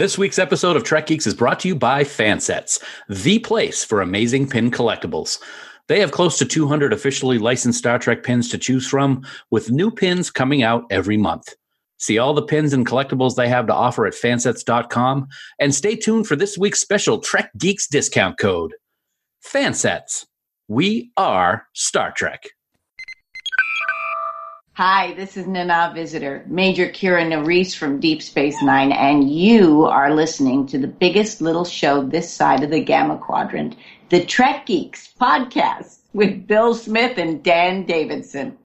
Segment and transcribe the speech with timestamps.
[0.00, 4.00] This week's episode of Trek Geeks is brought to you by Fansets, the place for
[4.00, 5.38] amazing pin collectibles.
[5.88, 9.90] They have close to 200 officially licensed Star Trek pins to choose from, with new
[9.90, 11.52] pins coming out every month.
[11.98, 15.28] See all the pins and collectibles they have to offer at fansets.com
[15.58, 18.72] and stay tuned for this week's special Trek Geeks discount code.
[19.46, 20.24] Fansets.
[20.66, 22.48] We are Star Trek.
[24.82, 30.14] Hi, this is Nana Visitor, Major Kira Nerys from Deep Space Nine, and you are
[30.14, 33.76] listening to the biggest little show this side of the Gamma Quadrant,
[34.08, 38.56] the Trek Geeks podcast with Bill Smith and Dan Davidson.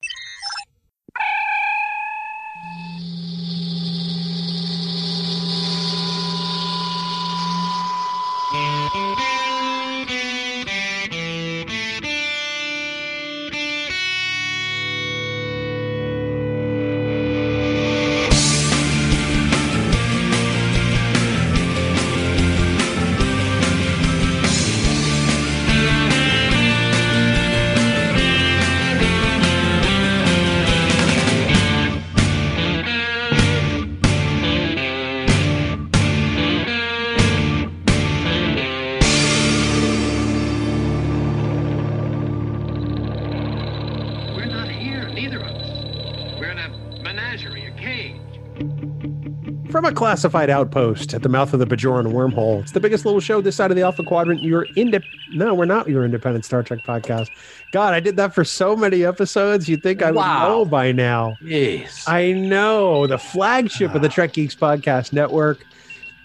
[50.15, 53.57] Classified outpost at the mouth of the Bajoran wormhole, it's the biggest little show this
[53.57, 54.41] side of the Alpha Quadrant.
[54.41, 57.27] You're inde- no, we're not your independent Star Trek podcast.
[57.73, 59.67] God, I did that for so many episodes.
[59.67, 60.47] You'd think I would Wow.
[60.47, 61.35] know by now.
[61.43, 62.05] Yes.
[62.07, 65.65] I know the flagship of the Trek Geeks podcast network.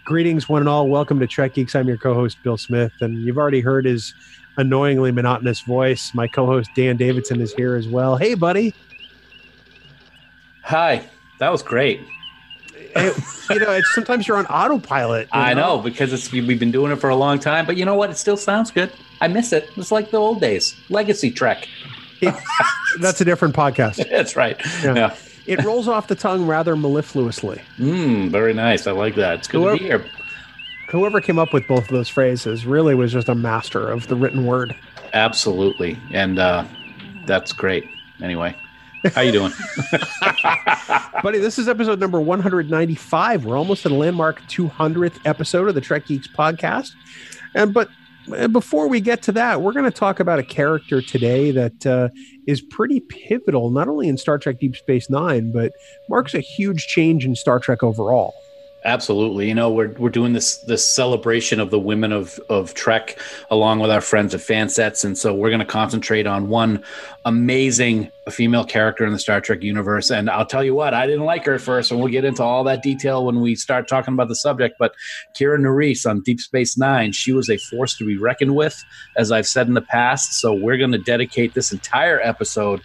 [0.05, 0.87] Greetings, one and all.
[0.87, 1.75] Welcome to Trek Geeks.
[1.75, 4.15] I'm your co-host Bill Smith, and you've already heard his
[4.57, 6.13] annoyingly monotonous voice.
[6.15, 8.15] My co-host Dan Davidson is here as well.
[8.15, 8.73] Hey, buddy.
[10.63, 11.03] Hi.
[11.41, 12.01] That was great.
[12.95, 13.13] Hey,
[13.51, 15.29] you know, it's sometimes you're on autopilot.
[15.33, 17.85] you I know because it's we've been doing it for a long time, but you
[17.85, 18.11] know what?
[18.11, 18.91] It still sounds good.
[19.21, 19.69] I miss it.
[19.77, 20.75] It's like the old days.
[20.89, 21.69] Legacy Trek.
[23.01, 24.09] That's a different podcast.
[24.11, 24.61] That's right.
[24.83, 24.95] Yeah.
[24.95, 25.17] Yeah.
[25.47, 27.61] It rolls off the tongue rather mellifluously.
[27.79, 28.87] Mm, very nice.
[28.87, 29.39] I like that.
[29.41, 30.05] It's good Whoever- to be here.
[30.91, 34.17] Whoever came up with both of those phrases really was just a master of the
[34.17, 34.75] written word.
[35.13, 35.97] Absolutely.
[36.13, 36.65] And uh,
[37.27, 37.89] that's great.
[38.21, 38.57] Anyway,
[39.09, 39.53] how you doing?
[41.23, 43.45] Buddy, this is episode number 195.
[43.45, 46.93] We're almost at a landmark 200th episode of the Trek Geeks podcast.
[47.55, 47.89] And but
[48.53, 52.09] before we get to that, we're going to talk about a character today that uh,
[52.47, 55.73] is pretty pivotal, not only in Star Trek Deep Space Nine, but
[56.09, 58.35] marks a huge change in Star Trek overall.
[58.83, 59.47] Absolutely.
[59.47, 63.19] You know, we're we're doing this this celebration of the women of of Trek
[63.51, 66.83] along with our friends at Fansets, and so we're going to concentrate on one
[67.27, 70.11] amazing female character in the Star Trek universe.
[70.11, 72.43] And I'll tell you what, I didn't like her at first, and we'll get into
[72.43, 74.77] all that detail when we start talking about the subject.
[74.79, 74.95] But
[75.39, 78.83] Kira Nerys on Deep Space Nine, she was a force to be reckoned with,
[79.15, 80.41] as I've said in the past.
[80.41, 82.81] So we're going to dedicate this entire episode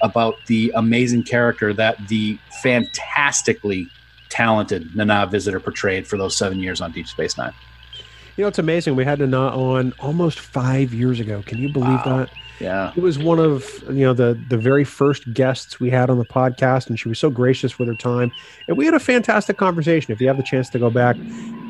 [0.00, 3.88] about the amazing character that the fantastically
[4.34, 7.52] talented Nana Visitor portrayed for those seven years on Deep Space Nine.
[8.36, 8.96] You know, it's amazing.
[8.96, 11.42] We had Nana on almost five years ago.
[11.46, 12.18] Can you believe Wow.
[12.18, 12.30] that?
[12.60, 12.92] Yeah.
[12.96, 16.24] It was one of you know the the very first guests we had on the
[16.24, 18.30] podcast, and she was so gracious with her time,
[18.68, 20.12] and we had a fantastic conversation.
[20.12, 21.16] If you have the chance to go back,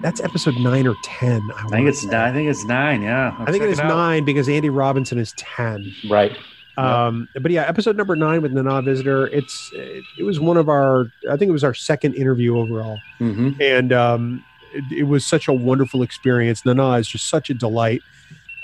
[0.02, 1.40] that's episode nine or ten.
[1.56, 2.08] I, I think it's say.
[2.08, 2.30] nine.
[2.30, 3.02] I think it's nine.
[3.02, 3.34] Yeah.
[3.38, 5.90] I think it is nine because Andy Robinson is ten.
[6.10, 6.36] Right.
[6.76, 9.26] Um, but yeah, episode number nine with Nana Visitor.
[9.28, 11.06] It's it, was one of our.
[11.30, 15.48] I think it was our second interview overall, hmm and um, it, it was such
[15.48, 16.64] a wonderful experience.
[16.66, 18.00] Nana is just such a delight.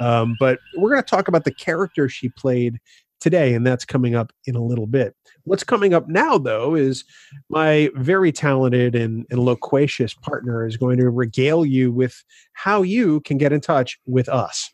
[0.01, 2.81] Um, but we're going to talk about the character she played
[3.21, 5.15] today, and that's coming up in a little bit.
[5.45, 7.05] What's coming up now, though, is
[7.49, 13.21] my very talented and, and loquacious partner is going to regale you with how you
[13.21, 14.71] can get in touch with us.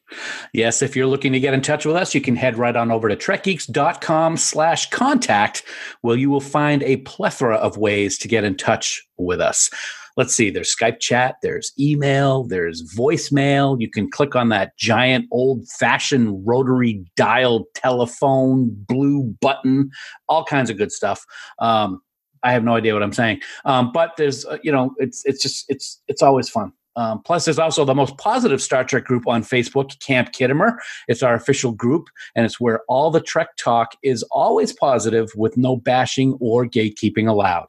[0.52, 2.90] Yes, if you're looking to get in touch with us, you can head right on
[2.90, 5.62] over to trekgeeks.com slash contact,
[6.00, 9.70] where you will find a plethora of ways to get in touch with us.
[10.16, 13.78] Let's see, there's Skype chat, there's email, there's voicemail.
[13.78, 19.90] You can click on that giant old fashioned rotary dial telephone blue button,
[20.28, 21.24] all kinds of good stuff.
[21.58, 22.00] Um,
[22.42, 23.40] I have no idea what I'm saying.
[23.64, 26.72] Um, but there's, uh, you know, it's, it's just, it's, it's always fun.
[26.96, 30.78] Um, plus, there's also the most positive Star Trek group on Facebook, Camp Khitomer.
[31.08, 35.58] It's our official group, and it's where all the Trek talk is always positive with
[35.58, 37.66] no bashing or gatekeeping allowed.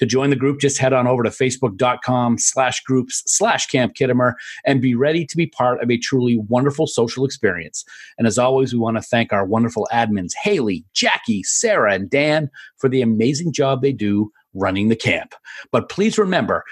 [0.00, 4.32] To join the group, just head on over to facebook.com slash groups slash Camp Khitomer
[4.64, 7.84] and be ready to be part of a truly wonderful social experience.
[8.18, 12.50] And as always, we want to thank our wonderful admins, Haley, Jackie, Sarah, and Dan
[12.78, 15.34] for the amazing job they do running the camp.
[15.70, 16.64] But please remember,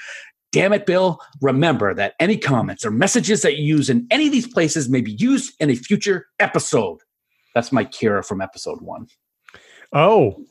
[0.50, 1.20] Damn it, Bill.
[1.42, 5.02] Remember that any comments or messages that you use in any of these places may
[5.02, 7.00] be used in a future episode.
[7.54, 9.08] That's my Kira from episode one.
[9.92, 10.42] Oh,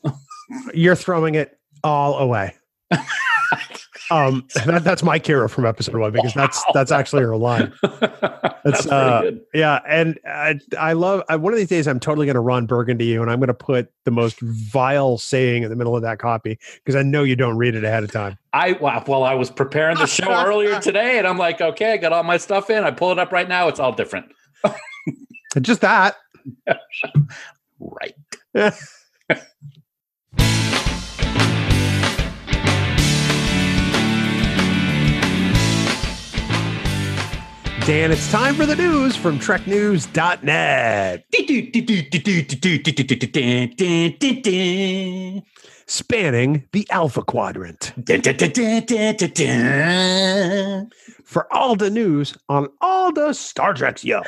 [0.72, 2.54] you're throwing it all away.
[4.10, 7.72] um, that, that's my Kira from episode one because that's that's actually her line.
[8.64, 9.40] That's pretty uh, good.
[9.54, 11.22] Yeah, and I, I love.
[11.28, 13.46] I, one of these days, I'm totally going to Ron Burgundy you, and I'm going
[13.46, 17.22] to put the most vile saying in the middle of that copy because I know
[17.22, 18.36] you don't read it ahead of time.
[18.52, 22.12] I well, I was preparing the show earlier today, and I'm like, okay, I got
[22.12, 22.84] all my stuff in.
[22.84, 23.68] I pull it up right now.
[23.68, 24.26] It's all different.
[25.62, 26.16] Just that.
[27.78, 28.14] Right.
[37.88, 41.24] Dan, it's time for the news from TrekNews.net.
[45.86, 47.94] Spanning the Alpha Quadrant.
[51.24, 54.20] For all the news on all the Star Treks, yo.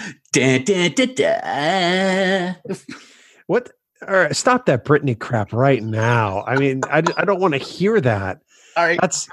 [3.47, 3.73] What?
[4.09, 6.45] All right, stop that Britney crap right now.
[6.47, 8.41] I mean, I, I don't want to hear that.
[8.79, 8.99] All right.
[9.03, 9.29] That's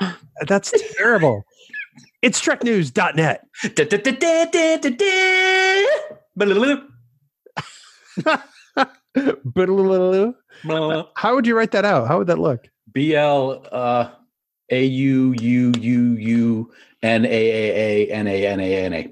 [0.48, 1.46] that's terrible.
[2.22, 3.46] It's TrekNews.net.
[11.16, 12.08] How would you write that out?
[12.08, 12.68] How would that look?
[12.92, 14.10] B L uh,
[14.72, 16.72] A U U U U
[17.04, 19.12] N A A A N A N A N A.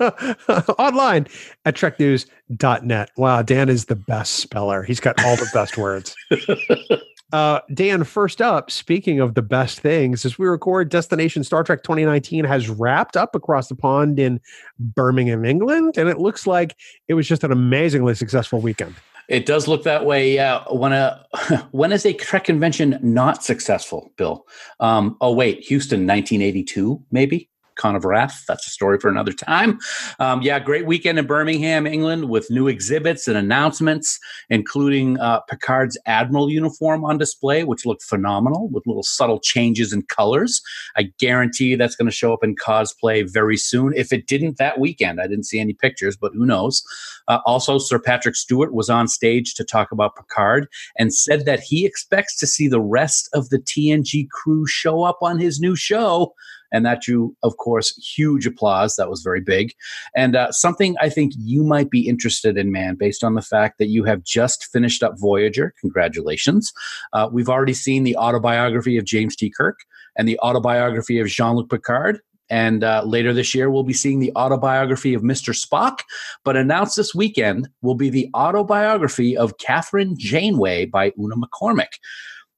[0.78, 1.26] Online
[1.64, 3.10] at treknews.net.
[3.16, 4.82] Wow, Dan is the best speller.
[4.82, 6.16] He's got all the best words.
[7.34, 11.82] Uh, Dan, first up, speaking of the best things, as we record, Destination Star Trek
[11.82, 14.40] 2019 has wrapped up across the pond in
[14.78, 16.76] Birmingham, England, and it looks like
[17.08, 18.94] it was just an amazingly successful weekend.
[19.28, 20.32] It does look that way.
[20.32, 20.62] Yeah.
[20.70, 21.26] When a
[21.72, 24.46] when is a Trek convention not successful, Bill?
[24.78, 27.50] Um, oh wait, Houston, 1982, maybe.
[27.76, 28.44] Con of Wrath.
[28.46, 29.78] That's a story for another time.
[30.18, 34.18] Um, yeah, great weekend in Birmingham, England, with new exhibits and announcements,
[34.50, 40.02] including uh, Picard's Admiral uniform on display, which looked phenomenal with little subtle changes in
[40.02, 40.62] colors.
[40.96, 43.92] I guarantee that's going to show up in cosplay very soon.
[43.96, 46.82] If it didn't that weekend, I didn't see any pictures, but who knows?
[47.28, 50.68] Uh, also, Sir Patrick Stewart was on stage to talk about Picard
[50.98, 55.18] and said that he expects to see the rest of the TNG crew show up
[55.22, 56.34] on his new show.
[56.74, 58.96] And that drew, of course, huge applause.
[58.96, 59.72] That was very big.
[60.16, 63.78] And uh, something I think you might be interested in, man, based on the fact
[63.78, 65.72] that you have just finished up Voyager.
[65.80, 66.72] Congratulations.
[67.12, 69.48] Uh, we've already seen the autobiography of James T.
[69.48, 69.78] Kirk
[70.16, 72.18] and the autobiography of Jean Luc Picard.
[72.50, 75.54] And uh, later this year, we'll be seeing the autobiography of Mr.
[75.54, 76.00] Spock.
[76.44, 82.00] But announced this weekend will be the autobiography of Kathryn Janeway by Una McCormack.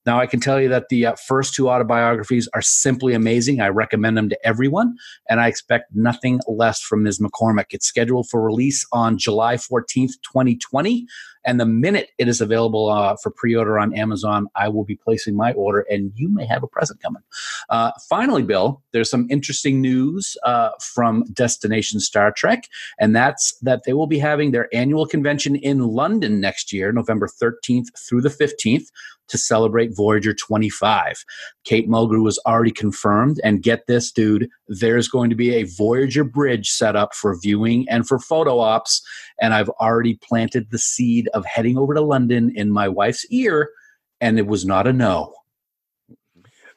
[0.06, 3.60] Now, I can tell you that the uh, first two autobiographies are simply amazing.
[3.60, 4.96] I recommend them to everyone,
[5.28, 7.18] and I expect nothing less from Ms.
[7.18, 7.66] McCormack.
[7.70, 11.06] It's scheduled for release on July 14th, 2020.
[11.44, 14.96] And the minute it is available uh, for pre order on Amazon, I will be
[14.96, 17.22] placing my order, and you may have a present coming.
[17.68, 22.68] Uh, finally, Bill, there's some interesting news uh, from Destination Star Trek,
[22.98, 27.28] and that's that they will be having their annual convention in London next year, November
[27.28, 28.86] 13th through the 15th
[29.28, 31.24] to celebrate Voyager 25.
[31.64, 36.24] Kate Mulgrew was already confirmed, and get this, dude, there's going to be a Voyager
[36.24, 39.02] bridge set up for viewing and for photo ops,
[39.40, 43.70] and I've already planted the seed of heading over to London in my wife's ear,
[44.20, 45.32] and it was not a no.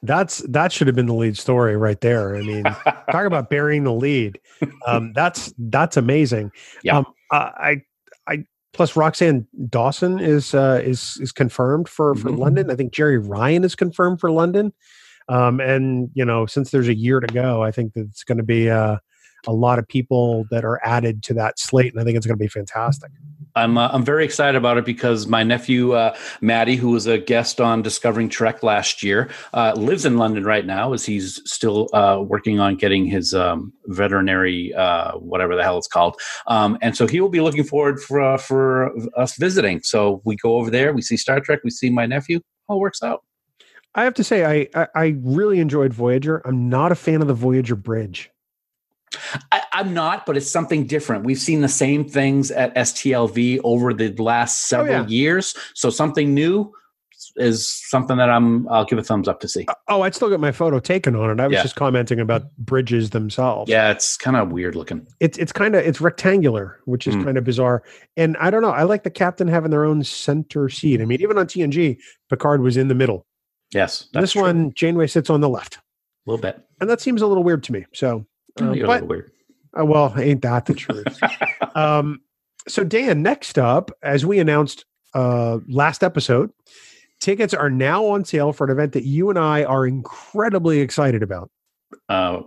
[0.02, 2.34] That's that should have been the lead story right there.
[2.34, 2.64] I mean,
[3.10, 4.40] talk about burying the lead.
[4.86, 6.52] Um, that's that's amazing.
[6.82, 6.98] Yeah.
[6.98, 7.82] Um, I I
[8.72, 12.38] plus Roxann Dawson is uh, is is confirmed for for Mhm.
[12.38, 12.70] London.
[12.70, 14.72] I think Jeri Ryan is confirmed for London.
[15.28, 18.38] Um, and you know, since there's a year to go, I think that it's going
[18.38, 18.96] to be uh,
[19.46, 22.38] a lot of people that are added to that slate, and I think it's going
[22.38, 23.10] to be fantastic.
[23.56, 27.18] I'm uh, I'm very excited about it because my nephew uh, Maddie, who was a
[27.18, 31.88] guest on Discovering Trek last year, uh, lives in London right now as he's still
[31.92, 36.96] uh, working on getting his um, veterinary uh, whatever the hell it's called, um, and
[36.96, 39.82] so he will be looking forward for uh, for us visiting.
[39.82, 42.40] So we go over there, we see Star Trek, we see my nephew.
[42.68, 43.24] All works out.
[43.96, 46.40] I have to say, I, I I really enjoyed Voyager.
[46.44, 48.30] I'm not a fan of the Voyager bridge.
[49.52, 51.24] I, I'm not, but it's something different.
[51.24, 55.06] We've seen the same things at STLV over the last several yeah.
[55.06, 56.72] years, so something new
[57.36, 58.68] is something that I'm.
[58.68, 59.66] I'll give a thumbs up to see.
[59.88, 61.40] Oh, I'd still get my photo taken on it.
[61.40, 61.62] I was Yeah.
[61.62, 63.70] just commenting about bridges themselves.
[63.70, 65.06] Yeah, it's kind of weird looking.
[65.20, 67.24] it's it's kind of it's rectangular, which is Mm.
[67.24, 67.82] kind of bizarre.
[68.16, 68.70] And I don't know.
[68.70, 71.00] I like the captain having their own center seat.
[71.00, 71.98] I mean, even on TNG,
[72.30, 73.26] Picard was in the middle.
[73.72, 74.42] Yes, this true.
[74.42, 75.76] one, Janeway sits on the left.
[75.76, 75.80] A
[76.30, 76.60] little bit.
[76.80, 77.86] and that seems a little weird to me.
[77.94, 78.26] So,
[78.60, 79.32] Oh, uh, you're but weird.
[79.78, 81.18] uh, well, ain't that the truth?
[81.76, 82.20] um,
[82.68, 86.52] so Dan, next up, as we announced uh, last episode,
[87.20, 91.22] tickets are now on sale for an event that you and I are incredibly excited
[91.22, 91.50] about.
[92.08, 92.42] Uh,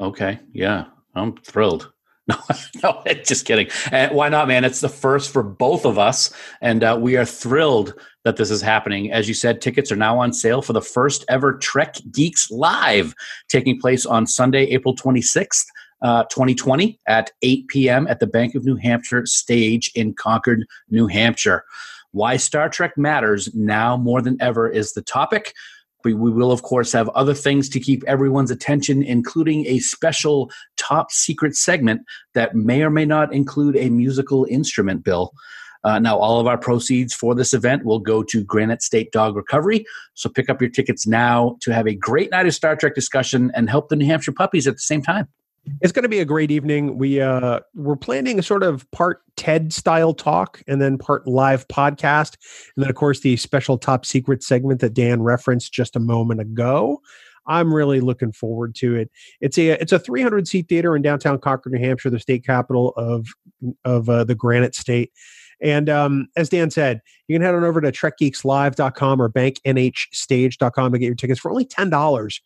[0.00, 0.38] okay.
[0.52, 0.86] Yeah.
[1.14, 1.92] I'm thrilled.
[2.28, 2.36] No,
[2.82, 3.68] no, just kidding.
[3.90, 4.62] And why not, man?
[4.62, 7.94] It's the first for both of us, and uh, we are thrilled
[8.28, 9.10] that this is happening.
[9.10, 13.14] As you said, tickets are now on sale for the first ever Trek Geeks Live,
[13.48, 15.64] taking place on Sunday, April 26th.
[16.00, 18.06] Uh, 2020 at 8 p.m.
[18.06, 21.64] at the Bank of New Hampshire stage in Concord, New Hampshire.
[22.12, 25.54] Why Star Trek matters now more than ever is the topic.
[26.04, 30.52] We, we will, of course, have other things to keep everyone's attention, including a special
[30.76, 32.02] top secret segment
[32.34, 35.32] that may or may not include a musical instrument bill.
[35.84, 39.36] Uh, now, all of our proceeds for this event will go to Granite State Dog
[39.36, 39.84] Recovery.
[40.14, 43.50] So pick up your tickets now to have a great night of Star Trek discussion
[43.54, 45.28] and help the New Hampshire puppies at the same time.
[45.80, 46.98] It's going to be a great evening.
[46.98, 51.68] We uh, we're planning a sort of part TED style talk and then part live
[51.68, 52.36] podcast,
[52.74, 56.40] and then of course the special top secret segment that Dan referenced just a moment
[56.40, 57.02] ago.
[57.46, 59.10] I'm really looking forward to it.
[59.40, 62.92] It's a it's a 300 seat theater in downtown Concord, New Hampshire, the state capital
[62.96, 63.26] of
[63.84, 65.12] of uh, the Granite State.
[65.60, 70.98] And um, as Dan said, you can head on over to trekgeekslive.com or banknhstage.com to
[70.98, 72.40] get your tickets for only $10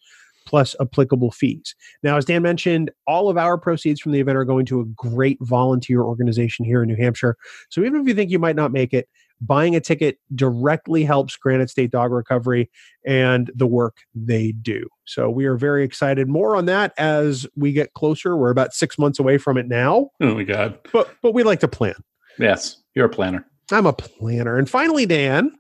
[0.44, 1.74] plus applicable fees.
[2.02, 4.84] Now, as Dan mentioned, all of our proceeds from the event are going to a
[4.84, 7.36] great volunteer organization here in New Hampshire.
[7.70, 9.08] So even if you think you might not make it,
[9.40, 12.70] buying a ticket directly helps Granite State Dog Recovery
[13.06, 14.86] and the work they do.
[15.04, 16.28] So we are very excited.
[16.28, 18.36] More on that as we get closer.
[18.36, 20.78] We're about six months away from it now, Oh my God!
[20.92, 21.94] but but we like to plan.
[22.38, 23.46] Yes, you're a planner.
[23.70, 24.56] I'm a planner.
[24.56, 25.52] And finally, Dan,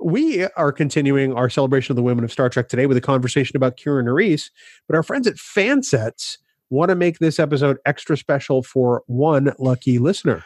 [0.00, 3.56] we are continuing our celebration of the women of Star Trek today with a conversation
[3.56, 4.50] about Kira Nerys.
[4.88, 6.38] But our friends at Fansets
[6.70, 10.44] want to make this episode extra special for one lucky listener.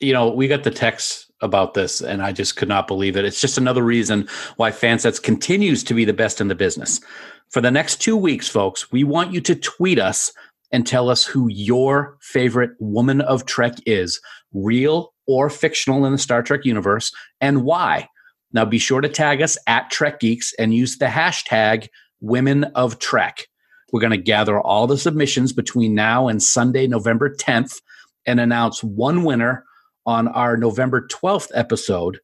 [0.00, 3.24] you know, we got the text about this, and I just could not believe it.
[3.24, 7.00] It's just another reason why Fansets continues to be the best in the business.
[7.48, 10.32] For the next two weeks, folks, we want you to tweet us
[10.72, 14.20] and tell us who your favorite woman of Trek is,
[14.52, 18.08] real or fictional in the Star Trek universe, and why.
[18.52, 21.86] Now, be sure to tag us at Trek Geeks and use the hashtag
[22.20, 23.46] Women of Trek.
[23.92, 27.80] We're going to gather all the submissions between now and Sunday, November 10th,
[28.26, 29.64] and announce one winner
[30.04, 32.18] on our November 12th episode.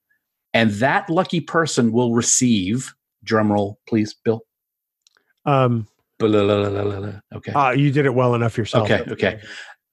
[0.53, 2.93] And that lucky person will receive,
[3.25, 4.41] drumroll, please, Bill.
[5.45, 5.87] Um,
[7.35, 7.53] Okay.
[7.53, 8.91] uh, you did it well enough yourself.
[8.91, 9.41] Okay, okay.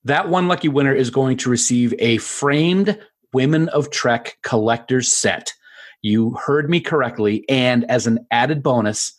[0.05, 2.99] That one lucky winner is going to receive a framed
[3.33, 5.53] Women of Trek collector's set.
[6.01, 7.45] You heard me correctly.
[7.49, 9.13] And as an added bonus,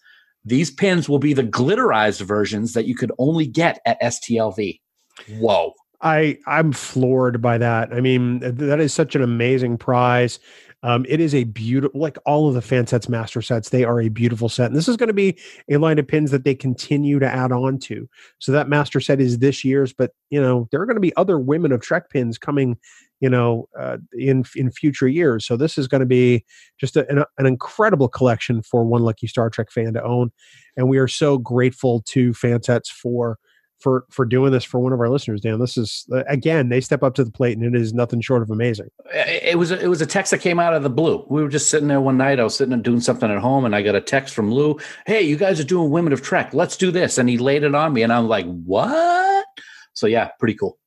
[0.44, 4.80] these pins will be the glitterized versions that you could only get at STLV.
[5.38, 5.72] Whoa.
[6.02, 7.92] I I'm floored by that.
[7.92, 10.38] I mean, that is such an amazing prize.
[10.84, 14.02] Um, it is a beautiful, like all of the fan sets, master sets, they are
[14.02, 14.66] a beautiful set.
[14.66, 15.38] And this is going to be
[15.70, 18.06] a line of pins that they continue to add on to.
[18.38, 21.16] So that master set is this year's, but you know, there are going to be
[21.16, 22.76] other women of Trek pins coming,
[23.20, 25.46] you know, uh, in in future years.
[25.46, 26.44] So this is going to be
[26.78, 30.32] just a, an, an incredible collection for one lucky Star Trek fan to own.
[30.76, 33.38] And we are so grateful to fan sets for
[33.84, 36.80] for for doing this for one of our listeners dan this is uh, again they
[36.80, 39.88] step up to the plate and it is nothing short of amazing it was it
[39.88, 41.24] was a text that came out of the blue.
[41.28, 42.40] We were just sitting there one night.
[42.40, 44.78] I was sitting and doing something at home, and I got a text from Lou.
[45.06, 46.54] Hey, you guys are doing Women of Trek.
[46.54, 47.18] Let's do this.
[47.18, 49.46] And he laid it on me, and I'm like, what?
[49.92, 50.78] So yeah, pretty cool.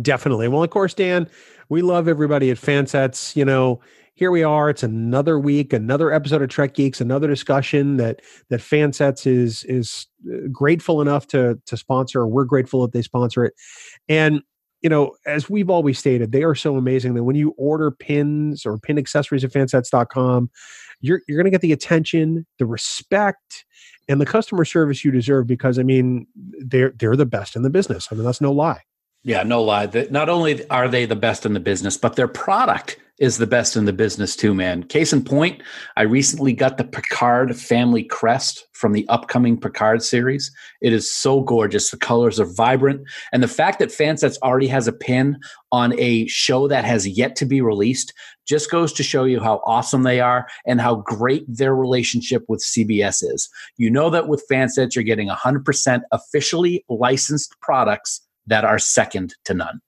[0.00, 1.28] definitely well of course dan
[1.68, 3.80] we love everybody at fansets you know
[4.14, 4.70] here we are.
[4.70, 10.06] It's another week another episode of trek geeks another discussion that that fansets is is
[10.32, 13.54] uh, grateful enough to to sponsor we're grateful that they sponsor it.
[14.08, 14.42] And
[14.82, 18.64] you know as we've always stated they are so amazing that when you order pins
[18.64, 20.50] or pin accessories at fansets.com
[21.00, 23.64] you're you're going to get the attention the respect
[24.08, 26.26] and the customer service you deserve because i mean
[26.58, 28.08] they're they're the best in the business.
[28.10, 28.82] I mean that's no lie.
[29.22, 29.88] Yeah, no lie.
[30.10, 33.76] Not only are they the best in the business, but their product is the best
[33.76, 34.82] in the business too, man.
[34.82, 35.62] Case in point,
[35.96, 40.50] I recently got the Picard family crest from the upcoming Picard series.
[40.80, 41.90] It is so gorgeous.
[41.90, 43.02] The colors are vibrant.
[43.32, 45.38] And the fact that Fansets already has a pin
[45.70, 48.12] on a show that has yet to be released
[48.48, 52.64] just goes to show you how awesome they are and how great their relationship with
[52.64, 53.48] CBS is.
[53.76, 59.54] You know that with Fansets, you're getting 100% officially licensed products that are second to
[59.54, 59.80] none.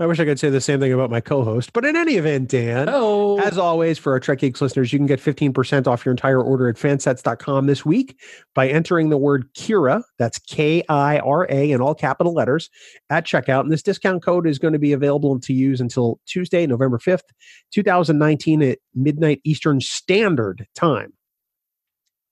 [0.00, 2.48] I wish I could say the same thing about my co-host, but in any event,
[2.48, 6.12] Dan, Oh, as always, for our Trek Geeks listeners, you can get 15% off your
[6.12, 8.18] entire order at fansets.com this week
[8.54, 12.70] by entering the word Kira, that's K-I-R-A in all capital letters,
[13.10, 13.60] at checkout.
[13.60, 17.28] And this discount code is going to be available to use until Tuesday, November 5th,
[17.74, 21.12] 2019 at midnight Eastern Standard Time.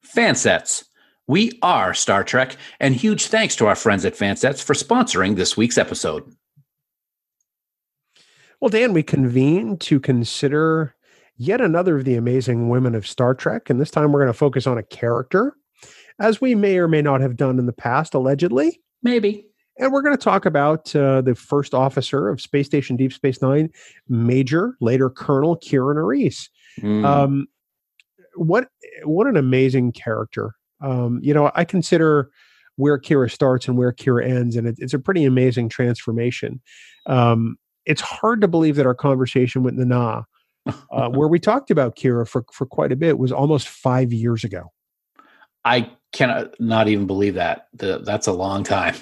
[0.07, 0.87] Fansets.
[1.27, 5.55] We are Star Trek, and huge thanks to our friends at Fansets for sponsoring this
[5.55, 6.35] week's episode.
[8.61, 10.95] Well, Dan, we convene to consider
[11.37, 13.71] yet another of the amazing women of Star Trek.
[13.71, 15.55] And this time we're going to focus on a character,
[16.19, 18.81] as we may or may not have done in the past, allegedly.
[19.03, 19.47] Maybe.
[19.79, 23.41] And we're going to talk about uh, the first officer of Space Station Deep Space
[23.41, 23.71] Nine,
[24.09, 26.49] Major, later Colonel Kira Nerys.
[26.81, 27.05] Mm.
[27.05, 27.47] Um,
[28.35, 28.69] what
[29.05, 30.55] what an amazing character!
[30.81, 32.31] Um, you know, I consider
[32.75, 36.61] where Kira starts and where Kira ends, and it, it's a pretty amazing transformation.
[37.07, 37.57] Um,
[37.89, 40.27] it's hard to believe that our conversation with Nana,
[40.67, 44.45] uh, where we talked about Kira for for quite a bit, was almost five years
[44.45, 44.71] ago.
[45.65, 47.67] I cannot not even believe that.
[47.75, 48.95] The, that's a long time.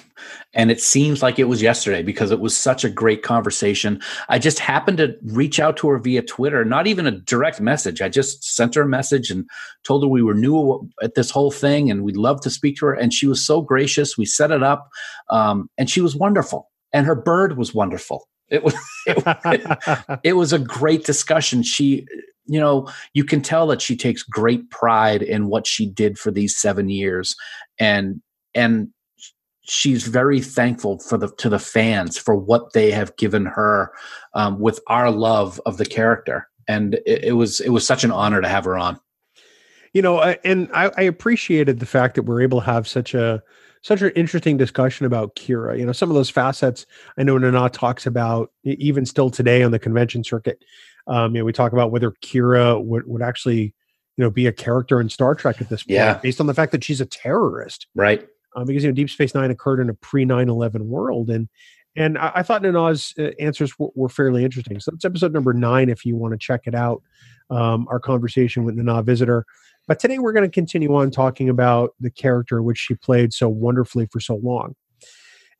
[0.53, 4.01] And it seems like it was yesterday because it was such a great conversation.
[4.27, 8.01] I just happened to reach out to her via Twitter, not even a direct message.
[8.01, 9.47] I just sent her a message and
[9.83, 12.87] told her we were new at this whole thing and we'd love to speak to
[12.87, 12.93] her.
[12.93, 14.17] And she was so gracious.
[14.17, 14.89] We set it up
[15.29, 16.69] um, and she was wonderful.
[16.91, 18.27] And her bird was wonderful.
[18.49, 18.75] It was
[19.05, 21.63] it, it was a great discussion.
[21.63, 22.05] She
[22.47, 26.31] you know, you can tell that she takes great pride in what she did for
[26.31, 27.35] these seven years,
[27.79, 28.21] and
[28.55, 28.89] and
[29.61, 33.91] she's very thankful for the to the fans for what they have given her
[34.33, 36.47] um, with our love of the character.
[36.69, 38.99] And it, it, was it was such an honor to have her on.
[39.93, 43.41] You know, and I, I appreciated the fact that we're able to have such a
[43.81, 45.77] such an interesting discussion about Kira.
[45.77, 46.85] You know, some of those facets
[47.17, 50.63] I know Nana talks about even still today on the convention circuit.
[51.07, 53.73] Um, you know, we talk about whether Kira would, would actually,
[54.17, 56.17] you know, be a character in Star Trek at this point, Yeah.
[56.17, 57.87] based on the fact that she's a terrorist.
[57.95, 58.27] Right.
[58.55, 61.47] Um, because you know, Deep Space Nine occurred in a pre 9-11 world, and
[61.97, 64.79] and I, I thought Nana's uh, answers were, were fairly interesting.
[64.79, 65.89] So that's episode number nine.
[65.89, 67.01] If you want to check it out,
[67.49, 69.45] um, our conversation with Nana Visitor.
[69.87, 73.49] But today we're going to continue on talking about the character which she played so
[73.49, 74.75] wonderfully for so long,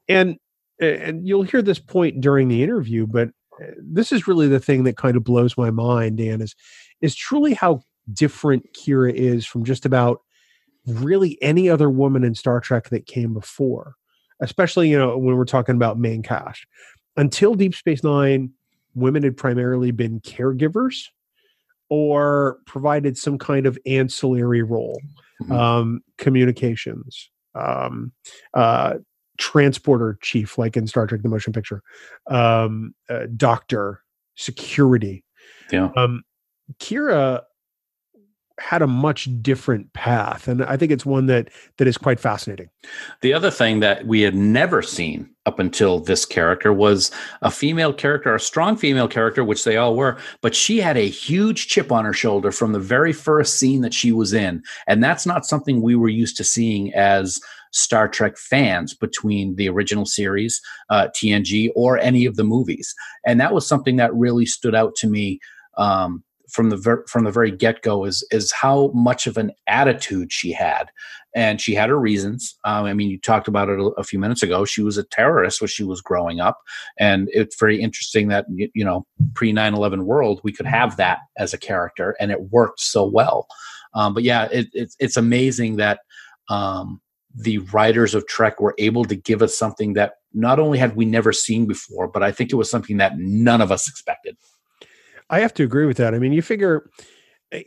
[0.08, 0.38] and
[0.80, 3.30] and you'll hear this point during the interview, but
[3.62, 6.56] uh, this is really the thing that kind of blows my mind, Dan, is
[7.02, 7.82] is truly how
[8.14, 10.22] different Kira is from just about
[10.86, 13.96] really any other woman in Star Trek that came before,
[14.42, 16.66] especially you know when we're talking about main cast.
[17.16, 18.52] Until Deep Space Nine,
[18.96, 21.06] women had primarily been caregivers
[21.90, 25.02] or provided some kind of ancillary role,
[25.42, 25.52] Mhm.
[25.52, 28.12] um, communications, um,
[28.54, 28.96] uh,
[29.38, 31.82] transporter chief, like in Star Trek: The Motion Picture,
[32.30, 34.02] um, uh, doctor,
[34.36, 35.24] security.
[35.72, 35.90] Yeah.
[35.96, 36.24] Um,
[36.80, 37.44] Kira
[38.60, 42.70] had a much different path, and I think it's one that that is quite fascinating.
[43.22, 47.94] The other thing that we had never seen up until this character was a female
[47.94, 51.92] character, a strong female character, which they all were, but she had a huge chip
[51.92, 54.62] on her shoulder from the very first scene that she was in.
[54.88, 57.40] And that's not something we were used to seeing as
[57.72, 62.94] Star Trek fans between the original series, uh, TNG, or any of the movies.
[63.26, 65.40] And that was something that really stood out to me.
[65.78, 69.52] Um, from the ver- from the very get go is is how much of an
[69.68, 70.90] attitude she had,
[71.36, 72.58] and she had her reasons.
[72.64, 74.66] Um, I mean, you talked about it a, a few minutes ago.
[74.66, 76.60] She was a terrorist when she was growing up,
[77.00, 81.20] and it's very interesting that y- you know pre 9-11 world we could have that
[81.38, 83.48] as a character, and it worked so well.
[83.94, 86.00] Um, but yeah, it, it's it's amazing that
[86.50, 87.02] um,
[87.36, 91.06] the writers of Trek were able to give us something that not only had we
[91.06, 94.38] never seen before, but I think it was something that none of us expected.
[95.30, 96.14] I have to agree with that.
[96.14, 96.90] I mean, you figure,
[97.52, 97.64] eh,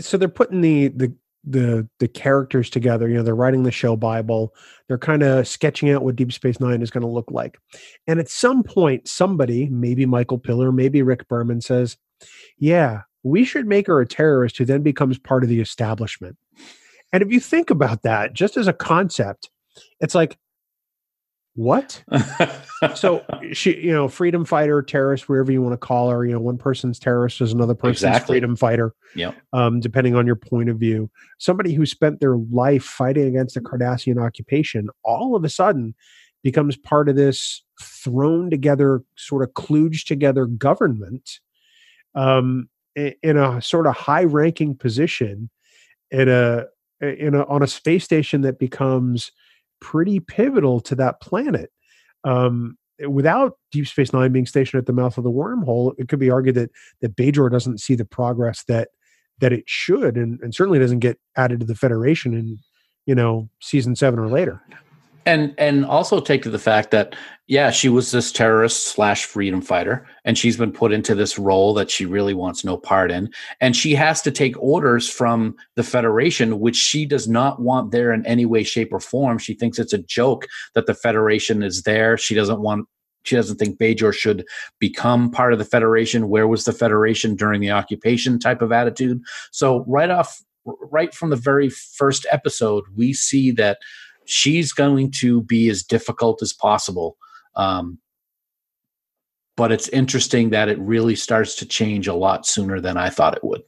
[0.00, 3.08] so they're putting the the the the characters together.
[3.08, 4.54] You know, they're writing the show Bible.
[4.88, 7.58] They're kind of sketching out what Deep Space Nine is going to look like.
[8.06, 11.96] And at some point, somebody, maybe Michael Piller, maybe Rick Berman, says,
[12.58, 16.36] "Yeah, we should make her a terrorist who then becomes part of the establishment."
[17.12, 19.50] And if you think about that, just as a concept,
[20.00, 20.38] it's like,
[21.60, 22.02] what?
[22.94, 26.40] so she you know freedom fighter terrorist wherever you want to call her you know
[26.40, 28.32] one person's terrorist is another person's Exactly.
[28.34, 29.32] freedom fighter Yeah.
[29.52, 33.60] um, depending on your point of view somebody who spent their life fighting against the
[33.60, 35.94] cardassian occupation all of a sudden
[36.42, 41.40] becomes part of this thrown together sort of kludged together government
[42.14, 45.50] um, in a sort of high ranking position
[46.10, 46.64] in a
[47.02, 49.30] in a on a space station that becomes
[49.80, 51.70] pretty pivotal to that planet.
[52.24, 52.76] Um,
[53.08, 56.30] without Deep Space Nine being stationed at the mouth of the wormhole, it could be
[56.30, 58.88] argued that that Bajor doesn't see the progress that
[59.40, 62.58] that it should, and, and certainly doesn't get added to the Federation in
[63.06, 64.62] you know season seven or later
[65.26, 67.14] and and also take to the fact that
[67.46, 71.74] yeah she was this terrorist slash freedom fighter and she's been put into this role
[71.74, 73.30] that she really wants no part in
[73.60, 78.12] and she has to take orders from the federation which she does not want there
[78.12, 81.82] in any way shape or form she thinks it's a joke that the federation is
[81.82, 82.86] there she doesn't want
[83.22, 84.46] she doesn't think Bajor should
[84.78, 86.30] become part of the Federation.
[86.30, 89.20] Where was the Federation during the occupation type of attitude?
[89.52, 93.78] So, right off, right from the very first episode, we see that
[94.30, 97.16] she's going to be as difficult as possible.
[97.56, 97.98] Um,
[99.56, 103.36] but it's interesting that it really starts to change a lot sooner than I thought
[103.36, 103.62] it would.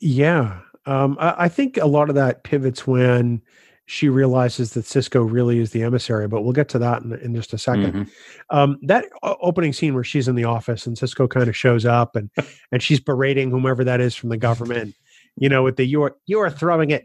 [0.00, 0.60] Yeah.
[0.84, 3.40] Um, I, I, think a lot of that pivots when
[3.86, 7.34] she realizes that Sisko really is the emissary, but we'll get to that in, in
[7.34, 8.56] just a 2nd mm-hmm.
[8.56, 12.16] um, that opening scene where she's in the office and Sisko kind of shows up
[12.16, 12.30] and
[12.72, 14.94] and she's berating whomever that is from the government,
[15.36, 17.04] you know, with the you're you're throwing it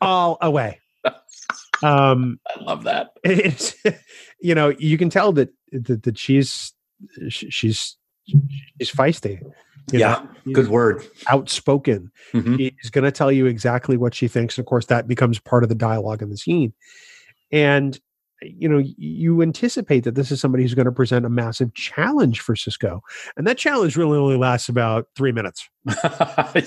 [0.00, 0.78] all away.
[1.82, 3.10] Um, I love that.
[3.24, 3.74] It's
[4.40, 6.72] you know you can tell that that, that she's
[7.28, 9.42] she's she's feisty.
[9.90, 10.52] yeah, know?
[10.52, 11.06] good word.
[11.28, 12.10] Outspoken.
[12.32, 12.56] Mm-hmm.
[12.56, 14.58] She's going to tell you exactly what she thinks.
[14.58, 16.74] And of course, that becomes part of the dialogue in the scene.
[17.50, 17.98] And
[18.42, 22.40] you know, you anticipate that this is somebody who's going to present a massive challenge
[22.40, 23.00] for Sisko,
[23.36, 25.68] and that challenge really only lasts about three minutes.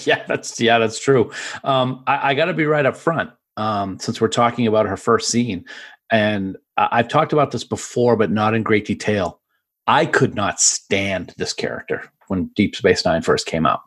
[0.05, 1.31] yeah, that's yeah, that's true.
[1.63, 4.97] Um, I, I got to be right up front um, since we're talking about her
[4.97, 5.65] first scene.
[6.11, 9.39] And I've talked about this before, but not in great detail.
[9.87, 13.81] I could not stand this character when Deep Space Nine first came out.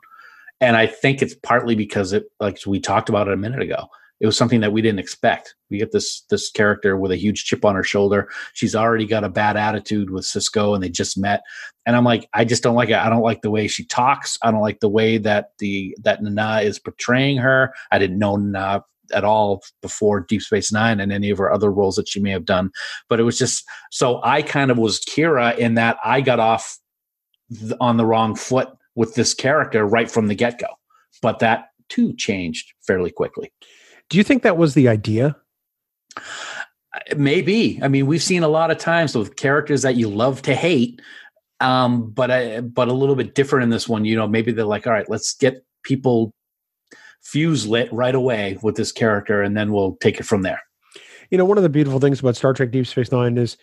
[0.60, 3.88] And I think it's partly because it, like we talked about it a minute ago,
[4.20, 5.54] it was something that we didn't expect.
[5.70, 8.30] We get this this character with a huge chip on her shoulder.
[8.54, 11.42] She's already got a bad attitude with Sisko, and they just met.
[11.84, 12.96] And I'm like, I just don't like it.
[12.96, 14.38] I don't like the way she talks.
[14.42, 17.74] I don't like the way that the that Nana is portraying her.
[17.90, 21.70] I didn't know Nana at all before Deep Space Nine and any of her other
[21.70, 22.70] roles that she may have done.
[23.08, 26.78] But it was just so I kind of was Kira in that I got off
[27.80, 30.68] on the wrong foot with this character right from the get go.
[31.22, 33.52] But that too changed fairly quickly.
[34.08, 35.36] Do you think that was the idea?
[37.16, 37.80] Maybe.
[37.82, 41.00] I mean, we've seen a lot of times with characters that you love to hate,
[41.60, 44.04] um, but I, but a little bit different in this one.
[44.04, 46.32] You know, maybe they're like, all right, let's get people
[47.24, 50.62] fuse lit right away with this character, and then we'll take it from there.
[51.30, 53.56] You know, one of the beautiful things about Star Trek Deep Space Nine is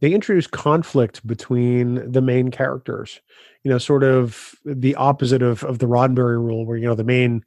[0.00, 3.20] they introduce conflict between the main characters.
[3.64, 7.04] You know, sort of the opposite of of the Roddenberry rule, where you know the
[7.04, 7.42] main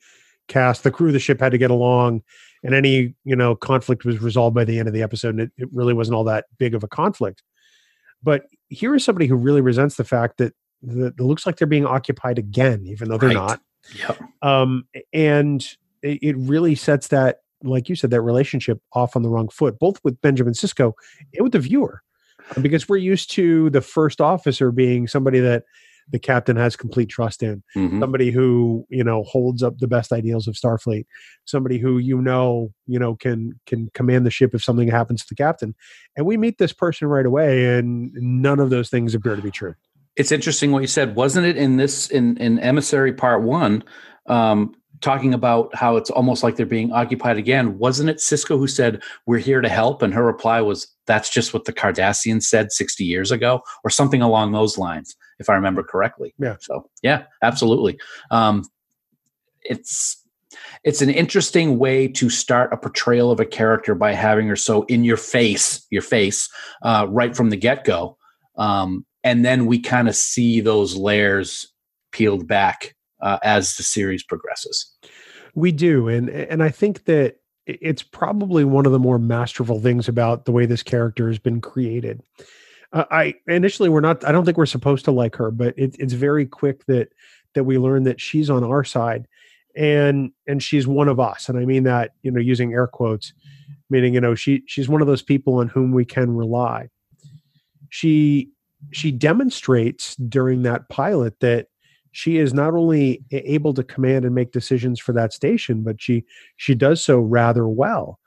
[0.48, 2.22] cast, the crew of the ship had to get along,
[2.64, 5.52] and any you know conflict was resolved by the end of the episode, and it,
[5.58, 7.42] it really wasn't all that big of a conflict.
[8.22, 10.54] But here is somebody who really resents the fact that,
[10.84, 13.36] that it looks like they're being occupied again, even though they're right.
[13.36, 13.62] not.
[13.96, 14.20] Yep.
[14.42, 15.62] Um, and
[16.02, 19.80] it, it really sets that, like you said, that relationship off on the wrong foot,
[19.80, 20.94] both with Benjamin Sisko
[21.34, 22.02] and with the viewer,
[22.62, 25.64] because we're used to the first officer being somebody that
[26.12, 28.00] the captain has complete trust in mm-hmm.
[28.00, 31.06] somebody who you know holds up the best ideals of starfleet
[31.46, 35.28] somebody who you know you know can can command the ship if something happens to
[35.30, 35.76] the captain
[36.16, 39.52] and we meet this person right away and none of those things appear to be
[39.52, 39.76] true
[40.16, 41.16] it's interesting what you said.
[41.16, 43.84] Wasn't it in this in in emissary part one,
[44.28, 47.78] um, talking about how it's almost like they're being occupied again?
[47.78, 51.54] Wasn't it Sisko who said we're here to help, and her reply was that's just
[51.54, 55.84] what the Cardassians said sixty years ago, or something along those lines, if I remember
[55.84, 56.34] correctly.
[56.38, 56.58] Yeah.
[56.60, 58.00] So yeah, absolutely.
[58.32, 58.64] Um,
[59.62, 60.18] it's
[60.84, 64.84] it's an interesting way to start a portrayal of a character by having her so
[64.84, 66.50] in your face, your face,
[66.82, 68.18] uh, right from the get go.
[68.58, 71.68] Um, and then we kind of see those layers
[72.12, 74.92] peeled back uh, as the series progresses.
[75.56, 80.08] We do, and and I think that it's probably one of the more masterful things
[80.08, 82.22] about the way this character has been created.
[82.94, 84.26] Uh, I initially we're not.
[84.26, 87.10] I don't think we're supposed to like her, but it, it's very quick that
[87.54, 89.28] that we learn that she's on our side,
[89.76, 91.50] and and she's one of us.
[91.50, 93.34] And I mean that you know using air quotes,
[93.90, 96.90] meaning you know she she's one of those people on whom we can rely.
[97.90, 98.52] She
[98.92, 101.68] she demonstrates during that pilot that
[102.12, 106.26] she is not only able to command and make decisions for that station, but she
[106.58, 108.20] she does so rather well.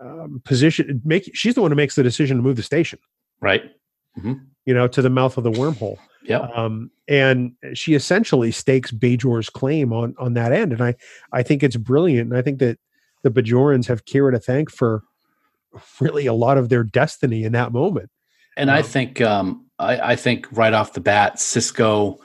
[0.00, 2.98] Um, position make she's the one who makes the decision to move the station,
[3.40, 3.62] right?
[4.18, 4.34] Mm-hmm.
[4.66, 5.98] You know, to the mouth of the wormhole.
[6.22, 6.40] Yeah.
[6.54, 10.94] Um, and she essentially stakes Bajor's claim on on that end, and I
[11.32, 12.78] I think it's brilliant, and I think that
[13.22, 15.02] the Bajorans have Kira to thank for
[16.00, 18.10] really a lot of their destiny in that moment.
[18.56, 22.18] And um, I think um, I, I think right off the bat, Sisko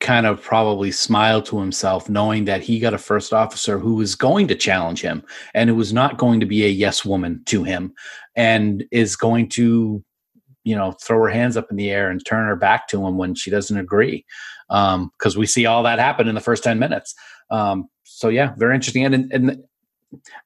[0.00, 4.14] kind of probably smiled to himself, knowing that he got a first officer who was
[4.14, 5.22] going to challenge him
[5.54, 7.94] and who was not going to be a yes woman to him
[8.36, 10.04] and is going to,
[10.64, 13.16] you know, throw her hands up in the air and turn her back to him
[13.16, 14.24] when she doesn't agree.
[14.68, 17.14] Because um, we see all that happen in the first 10 minutes.
[17.50, 19.04] Um, so, yeah, very interesting.
[19.04, 19.64] And, and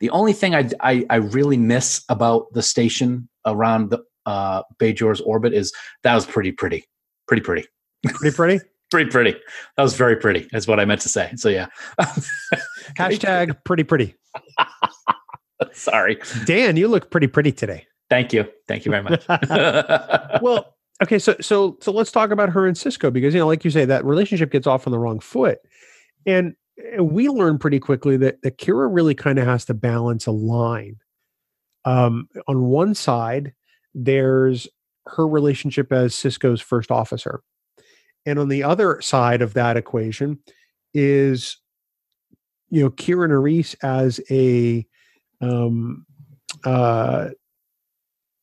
[0.01, 5.23] the only thing I, I, I really miss about the station around the uh, Bajor's
[5.23, 6.85] orbit is that was pretty pretty,
[7.27, 7.67] pretty pretty,
[8.05, 8.61] pretty pretty,
[8.91, 9.33] pretty pretty.
[9.77, 10.47] That was very pretty.
[10.53, 11.33] Is what I meant to say.
[11.37, 11.69] So yeah.
[12.99, 14.15] Hashtag pretty pretty.
[15.73, 16.77] Sorry, Dan.
[16.77, 17.87] You look pretty pretty today.
[18.11, 18.47] Thank you.
[18.69, 19.27] Thank you very much.
[20.43, 23.65] well, okay, so so so let's talk about her and Sisko because you know, like
[23.65, 25.59] you say, that relationship gets off on the wrong foot,
[26.27, 26.55] and
[27.01, 30.97] we learn pretty quickly that that Kira really kind of has to balance a line.
[31.85, 33.55] Um, on one side,
[33.95, 34.69] there's
[35.07, 37.41] her relationship as Sisko's first officer,
[38.27, 40.39] and on the other side of that equation
[40.95, 41.59] is,
[42.71, 44.87] you know, Kira Nerys as a
[45.41, 46.05] um,
[46.65, 47.29] uh,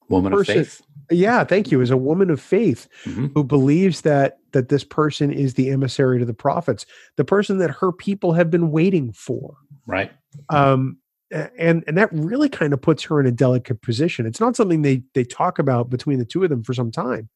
[0.09, 0.81] woman person, of faith.
[1.11, 1.81] Yeah, thank you.
[1.81, 3.27] As a woman of faith mm-hmm.
[3.33, 6.85] who believes that that this person is the emissary to the prophets,
[7.17, 9.55] the person that her people have been waiting for.
[9.85, 10.11] Right.
[10.49, 10.97] Um,
[11.31, 14.25] and and that really kind of puts her in a delicate position.
[14.25, 17.29] It's not something they they talk about between the two of them for some time,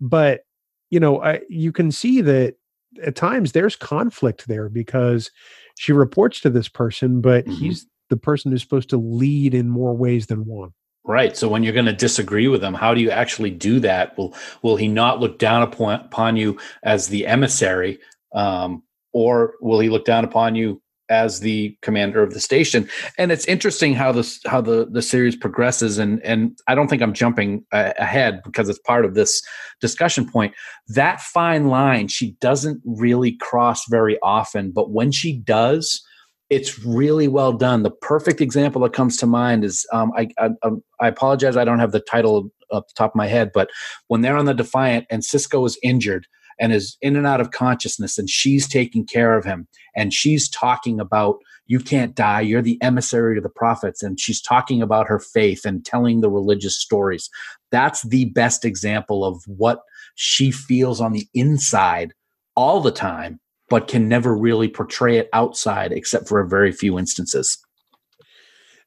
[0.00, 0.42] but
[0.90, 2.56] you know, I, you can see that
[3.02, 5.30] at times there's conflict there because
[5.78, 7.54] she reports to this person, but mm-hmm.
[7.54, 10.70] he's the person who's supposed to lead in more ways than one.
[11.06, 11.36] Right.
[11.36, 14.16] So when you're going to disagree with him, how do you actually do that?
[14.16, 17.98] Will will he not look down upon, upon you as the emissary,
[18.34, 18.82] um,
[19.12, 22.88] or will he look down upon you as the commander of the station?
[23.18, 25.98] And it's interesting how this how the the series progresses.
[25.98, 29.42] And and I don't think I'm jumping uh, ahead because it's part of this
[29.80, 30.54] discussion point.
[30.88, 36.02] That fine line she doesn't really cross very often, but when she does
[36.50, 37.82] it's really well done.
[37.82, 41.64] The perfect example that comes to mind is um, I, I, um, I apologize, I
[41.64, 43.70] don't have the title up the top of my head, but
[44.08, 46.26] when they're on the Defiant and Sisko is injured
[46.58, 50.48] and is in and out of consciousness, and she's taking care of him, and she's
[50.48, 55.08] talking about you can't die, you're the emissary to the prophets, and she's talking about
[55.08, 57.30] her faith and telling the religious stories.
[57.70, 59.80] That's the best example of what
[60.14, 62.12] she feels on the inside
[62.54, 66.98] all the time but can never really portray it outside except for a very few
[66.98, 67.58] instances.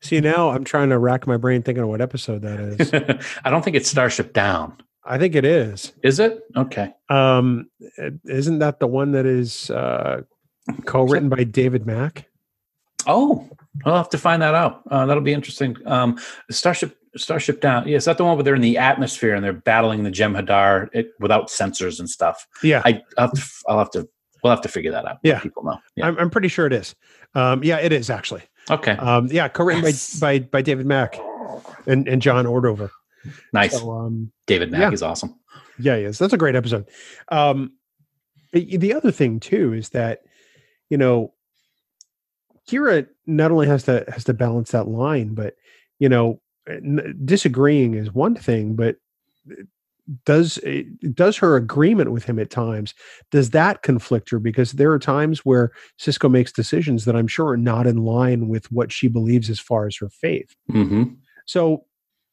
[0.02, 2.94] See, now I'm trying to rack my brain thinking of what episode that is.
[3.44, 4.78] I don't think it's Starship Down.
[5.08, 5.94] I think it is.
[6.04, 6.44] Is it?
[6.56, 6.94] Okay.
[7.10, 7.70] Um,
[8.26, 10.22] isn't that the one that is uh,
[10.86, 12.26] co-written by David Mack?
[13.06, 13.50] Oh,
[13.86, 14.82] I'll have to find that out.
[14.92, 15.78] Uh, that'll be interesting.
[15.86, 16.20] Um,
[16.52, 17.88] Starship Starship Down.
[17.88, 20.90] Yeah, is that the one where they're in the atmosphere and they're battling the Jem'Hadar
[20.94, 22.46] it, without sensors and stuff?
[22.62, 24.10] Yeah, I, will have to, I'll have to
[24.44, 25.18] We'll have to figure that out.
[25.24, 25.80] Yeah, people know.
[25.96, 26.08] Yeah.
[26.08, 26.96] I'm, I'm pretty sure it is.
[27.36, 28.44] Um, yeah, it is actually.
[28.70, 28.92] Okay.
[28.92, 30.20] Um, yeah, co-written yes.
[30.20, 31.20] by, by by David Mack
[31.86, 32.90] and and John Ordover.
[33.54, 33.78] Nice.
[33.78, 34.92] So, um, David Mack yeah.
[34.92, 35.36] is awesome.
[35.80, 36.18] Yeah, he is.
[36.18, 36.88] That's a great episode.
[37.30, 37.74] Um,
[38.54, 40.22] the other thing too is that
[40.90, 41.34] you know
[42.70, 45.56] Kira not only has to has to balance that line, but
[46.00, 46.42] you know,
[47.26, 48.98] disagreeing is one thing, but
[50.26, 52.94] does eh, does her agreement with him at times
[53.30, 57.48] does that conflict her because there are times where Sisko makes decisions that i'm sure
[57.48, 61.04] are not in line with what she believes as far as her faith mm-hmm.
[61.46, 61.84] so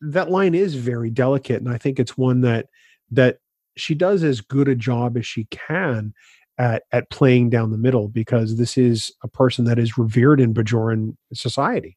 [0.01, 2.67] that line is very delicate and i think it's one that
[3.11, 3.39] that
[3.77, 6.13] she does as good a job as she can
[6.59, 10.55] at at playing down the middle because this is a person that is revered in
[10.55, 11.97] bajoran society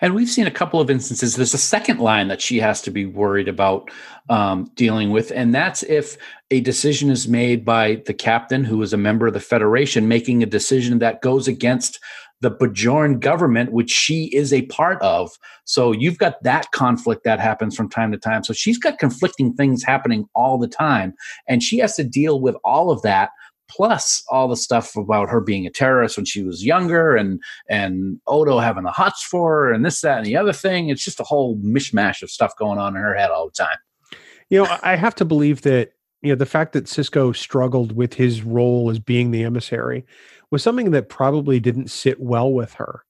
[0.00, 1.36] and we've seen a couple of instances.
[1.36, 3.90] There's a second line that she has to be worried about
[4.28, 6.16] um, dealing with, and that's if
[6.50, 10.42] a decision is made by the captain, who is a member of the Federation, making
[10.42, 12.00] a decision that goes against
[12.40, 15.30] the Bajoran government, which she is a part of.
[15.64, 18.44] So you've got that conflict that happens from time to time.
[18.44, 21.14] So she's got conflicting things happening all the time,
[21.48, 23.30] and she has to deal with all of that
[23.70, 28.18] plus all the stuff about her being a terrorist when she was younger and and
[28.26, 30.88] Odo having the hots for her and this, that, and the other thing.
[30.88, 33.76] It's just a whole mishmash of stuff going on in her head all the time.
[34.48, 38.14] You know, I have to believe that, you know, the fact that Sisko struggled with
[38.14, 40.06] his role as being the emissary
[40.50, 43.04] was something that probably didn't sit well with her.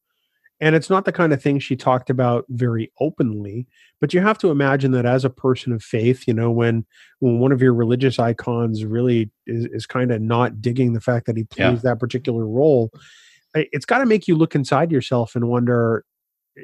[0.60, 3.68] And it's not the kind of thing she talked about very openly,
[4.00, 6.84] but you have to imagine that as a person of faith, you know, when
[7.20, 11.26] when one of your religious icons really is, is kind of not digging the fact
[11.26, 11.90] that he plays yeah.
[11.90, 12.90] that particular role,
[13.54, 16.04] it's got to make you look inside yourself and wonder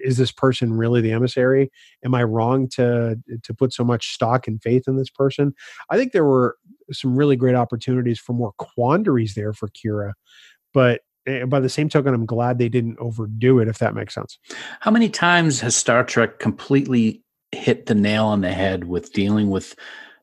[0.03, 1.71] is this person really the emissary?
[2.05, 5.55] Am I wrong to to put so much stock and faith in this person?
[5.91, 6.57] I think there were
[6.93, 10.13] some really great opportunities for more quandaries there for Kira,
[10.75, 13.69] but eh, by the same token, I'm glad they didn't overdo it.
[13.69, 14.39] If that makes sense.
[14.81, 19.49] How many times has Star Trek completely hit the nail on the head with dealing
[19.49, 19.75] with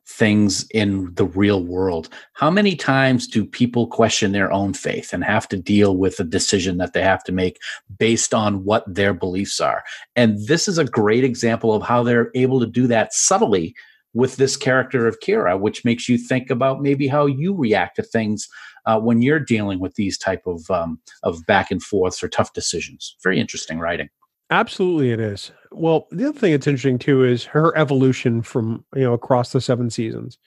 [0.06, 2.08] things in the real world.
[2.34, 6.24] How many times do people question their own faith and have to deal with a
[6.24, 7.58] decision that they have to make
[7.98, 9.84] based on what their beliefs are?
[10.16, 13.74] And this is a great example of how they're able to do that subtly
[14.14, 18.02] with this character of Kira, which makes you think about maybe how you react to
[18.02, 18.48] things
[18.86, 22.52] uh, when you're dealing with these type of um, of back and forths or tough
[22.52, 23.16] decisions.
[23.22, 24.08] Very interesting writing.
[24.50, 25.50] Absolutely, it is.
[25.70, 29.60] Well, the other thing that's interesting too is her evolution from you know across the
[29.60, 30.38] seven seasons.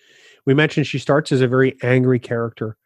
[0.46, 2.78] We mentioned she starts as a very angry character,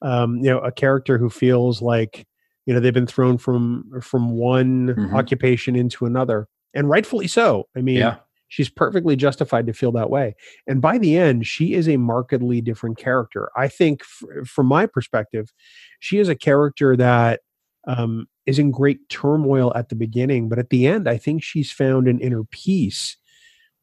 [0.00, 2.26] um, you know, a character who feels like
[2.64, 5.14] you know they've been thrown from from one mm-hmm.
[5.14, 7.68] occupation into another, and rightfully so.
[7.76, 8.16] I mean, yeah.
[8.52, 10.36] She's perfectly justified to feel that way.
[10.66, 13.50] And by the end, she is a markedly different character.
[13.56, 15.54] I think, f- from my perspective,
[16.00, 17.40] she is a character that
[17.86, 21.72] um, is in great turmoil at the beginning, but at the end, I think she's
[21.72, 23.16] found an inner peace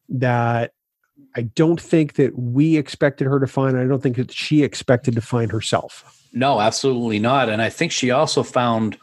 [0.08, 0.70] that
[1.34, 3.76] I don't think that we expected her to find.
[3.76, 6.16] I don't think that she expected to find herself.
[6.32, 7.48] No, absolutely not.
[7.48, 8.98] And I think she also found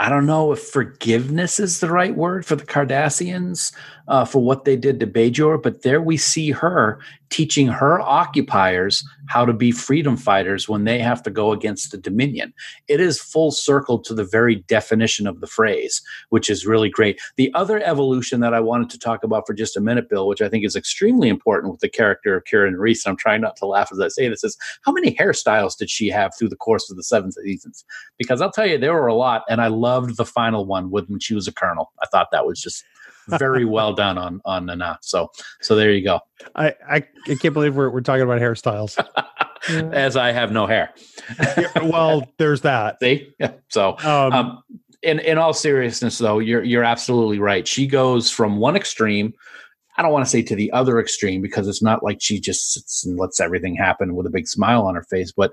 [0.00, 3.70] I don't know if forgiveness is the right word for the Cardassians
[4.10, 6.98] uh, for what they did to Bajor, but there we see her
[7.30, 11.96] teaching her occupiers how to be freedom fighters when they have to go against the
[11.96, 12.52] Dominion.
[12.88, 17.20] It is full circle to the very definition of the phrase, which is really great.
[17.36, 20.42] The other evolution that I wanted to talk about for just a minute, Bill, which
[20.42, 23.66] I think is extremely important with the character of Kira Nerys, I'm trying not to
[23.66, 26.90] laugh as I say this, is how many hairstyles did she have through the course
[26.90, 27.84] of the seven seasons?
[28.18, 31.20] Because I'll tell you, there were a lot, and I loved the final one when
[31.20, 31.92] she was a colonel.
[32.02, 32.84] I thought that was just
[33.38, 34.98] very well done on on Nana.
[35.02, 36.20] So so there you go.
[36.54, 39.02] I I, I can't believe we're we're talking about hairstyles.
[39.92, 40.94] As I have no hair.
[41.82, 42.98] well, there's that.
[43.02, 43.30] See,
[43.68, 44.62] so um, um,
[45.02, 47.66] in in all seriousness, though, you're you're absolutely right.
[47.68, 49.34] She goes from one extreme.
[49.96, 52.72] I don't want to say to the other extreme because it's not like she just
[52.72, 55.30] sits and lets everything happen with a big smile on her face.
[55.30, 55.52] But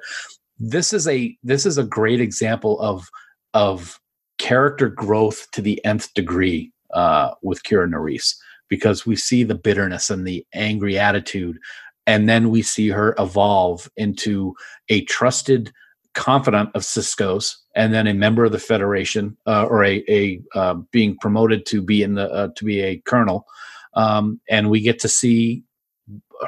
[0.60, 3.08] this is a this is a great example of
[3.54, 4.00] of
[4.38, 8.36] character growth to the nth degree uh, with Kira Nerys
[8.69, 11.58] because we see the bitterness and the angry attitude,
[12.06, 14.54] and then we see her evolve into
[14.89, 15.71] a trusted
[16.13, 20.73] confidant of Sisko's, and then a member of the Federation, uh, or a, a uh,
[20.91, 23.45] being promoted to be in the uh, to be a colonel,
[23.93, 25.63] um, and we get to see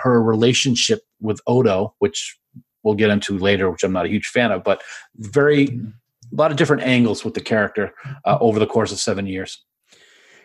[0.01, 2.37] her relationship with Odo, which
[2.83, 4.81] we'll get into later, which I'm not a huge fan of, but
[5.17, 5.65] very
[6.31, 7.93] a lot of different angles with the character
[8.25, 9.63] uh, over the course of seven years.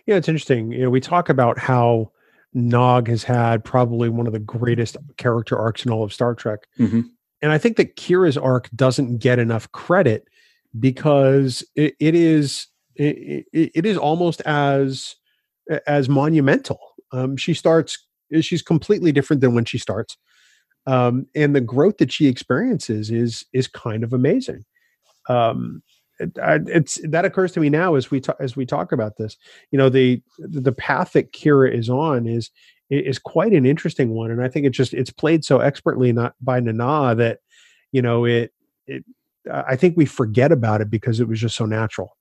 [0.06, 0.72] Yeah, it's interesting.
[0.72, 2.12] You know, we talk about how
[2.52, 6.60] Nog has had probably one of the greatest character arcs in all of Star Trek.
[6.78, 7.00] Mm-hmm.
[7.42, 10.28] And I think that Kira's arc doesn't get enough credit
[10.78, 15.16] because it, it is it, it is almost as
[15.86, 16.78] as monumental.
[17.12, 18.06] Um, she starts
[18.40, 20.16] she's completely different than when she starts.
[20.86, 24.64] Um, and the growth that she experiences is is kind of amazing.
[25.28, 25.82] Um,
[26.18, 29.36] it, it's that occurs to me now as we talk as we talk about this.
[29.70, 32.50] You know, the the path that Kira is on is
[32.90, 36.34] is quite an interesting one, and I think it's just it's played so expertly not
[36.40, 37.38] by Nana that
[37.92, 38.52] you know it
[38.86, 39.04] it.
[39.52, 42.16] I think we forget about it because it was just so natural.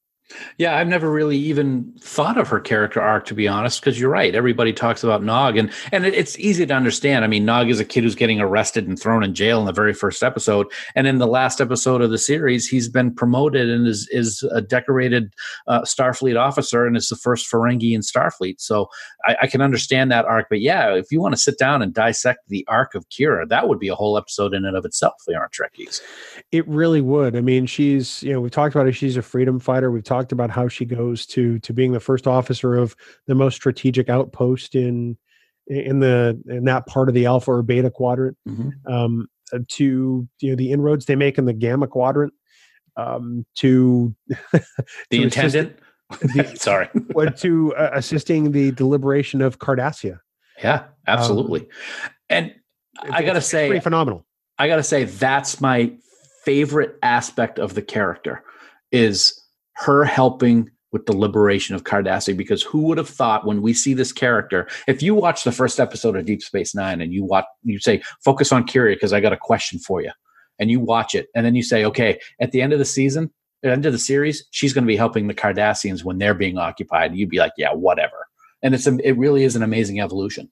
[0.57, 4.09] Yeah, I've never really even thought of her character arc, to be honest, because you're
[4.09, 4.33] right.
[4.33, 7.23] Everybody talks about Nog, and and it's easy to understand.
[7.23, 9.73] I mean, Nog is a kid who's getting arrested and thrown in jail in the
[9.73, 13.85] very first episode, and in the last episode of the series, he's been promoted and
[13.85, 15.33] is is a decorated
[15.67, 18.59] uh, Starfleet officer, and is the first Ferengi in Starfleet.
[18.59, 18.87] So
[19.25, 20.47] I, I can understand that arc.
[20.49, 23.67] But yeah, if you want to sit down and dissect the arc of Kira, that
[23.67, 25.15] would be a whole episode in and of itself.
[25.27, 26.01] They aren't Trekkies.
[26.51, 27.35] It really would.
[27.35, 28.93] I mean, she's you know we've talked about it.
[28.93, 29.91] She's a freedom fighter.
[29.91, 32.95] We've talked about how she goes to to being the first officer of
[33.27, 35.17] the most strategic outpost in
[35.67, 38.37] in the in that part of the alpha or beta quadrant.
[38.47, 38.93] Mm-hmm.
[38.93, 42.33] um, uh, to you know the inroads they make in the gamma quadrant
[42.97, 44.15] um, to
[44.51, 44.63] the
[45.11, 45.77] to intendant
[46.09, 46.89] the, sorry.
[47.37, 50.19] to uh, assisting the deliberation of cardassia.
[50.61, 51.61] Yeah absolutely.
[51.61, 51.67] Um,
[52.29, 52.55] and
[53.11, 54.25] i gotta say pretty phenomenal.
[54.57, 55.93] I gotta say that's my
[56.43, 58.43] favorite aspect of the character
[58.91, 59.42] is
[59.75, 63.93] her helping with the liberation of Cardassia because who would have thought when we see
[63.93, 67.45] this character if you watch the first episode of Deep Space 9 and you watch
[67.63, 70.11] you say focus on Kira because I got a question for you
[70.59, 73.31] and you watch it and then you say okay at the end of the season
[73.63, 76.33] at the end of the series, she's going to be helping the Cardassians when they're
[76.33, 77.15] being occupied.
[77.15, 78.27] You'd be like, yeah, whatever.
[78.61, 80.51] And it's a, it really is an amazing evolution.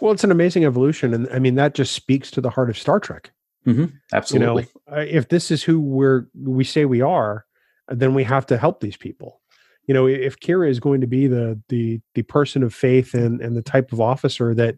[0.00, 2.78] Well, it's an amazing evolution, and I mean that just speaks to the heart of
[2.78, 3.32] Star Trek.
[3.66, 3.96] Mm-hmm.
[4.14, 4.68] Absolutely.
[4.88, 7.44] You know, if this is who we're we say we are,
[7.90, 9.40] then we have to help these people.
[9.86, 13.40] You know, if Kira is going to be the the the person of faith and
[13.40, 14.76] and the type of officer that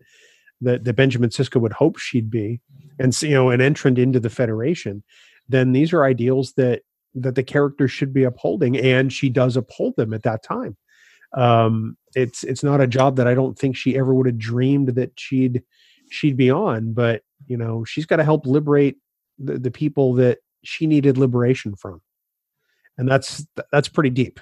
[0.60, 2.60] that, that Benjamin Sisko would hope she'd be,
[2.98, 5.02] and you know, an entrant into the Federation,
[5.48, 6.82] then these are ideals that
[7.14, 10.76] that the character should be upholding, and she does uphold them at that time.
[11.34, 14.88] Um, it's it's not a job that I don't think she ever would have dreamed
[14.90, 15.62] that she'd
[16.10, 18.96] she'd be on, but you know, she's got to help liberate
[19.38, 22.00] the, the people that she needed liberation from,
[22.98, 24.40] and that's that's pretty deep.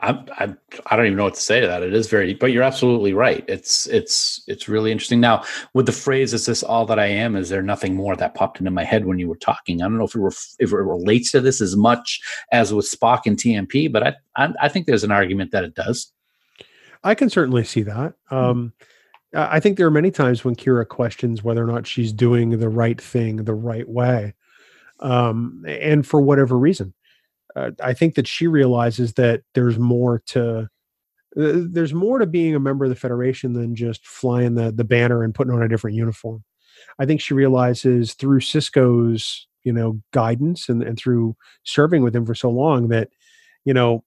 [0.00, 0.54] I, I
[0.86, 1.82] I don't even know what to say to that.
[1.82, 3.44] It is very, but you're absolutely right.
[3.48, 5.20] It's it's it's really interesting.
[5.20, 5.44] Now,
[5.74, 8.58] with the phrase "Is this all that I am?" Is there nothing more that popped
[8.60, 9.80] into my head when you were talking?
[9.80, 12.20] I don't know if it ref, if it relates to this as much
[12.52, 15.74] as with Spock and TMP, but I I, I think there's an argument that it
[15.74, 16.12] does.
[17.04, 18.14] I can certainly see that.
[18.26, 18.34] Hmm.
[18.34, 18.72] Um,
[19.34, 22.68] I think there are many times when Kira questions whether or not she's doing the
[22.68, 24.34] right thing the right way,
[25.00, 26.94] um, and for whatever reason
[27.56, 30.68] uh, I think that she realizes that there's more to
[31.38, 34.84] uh, there's more to being a member of the federation than just flying the the
[34.84, 36.44] banner and putting on a different uniform.
[36.98, 41.34] I think she realizes through Sisko's you know guidance and, and through
[41.64, 43.08] serving with him for so long that
[43.64, 44.04] you know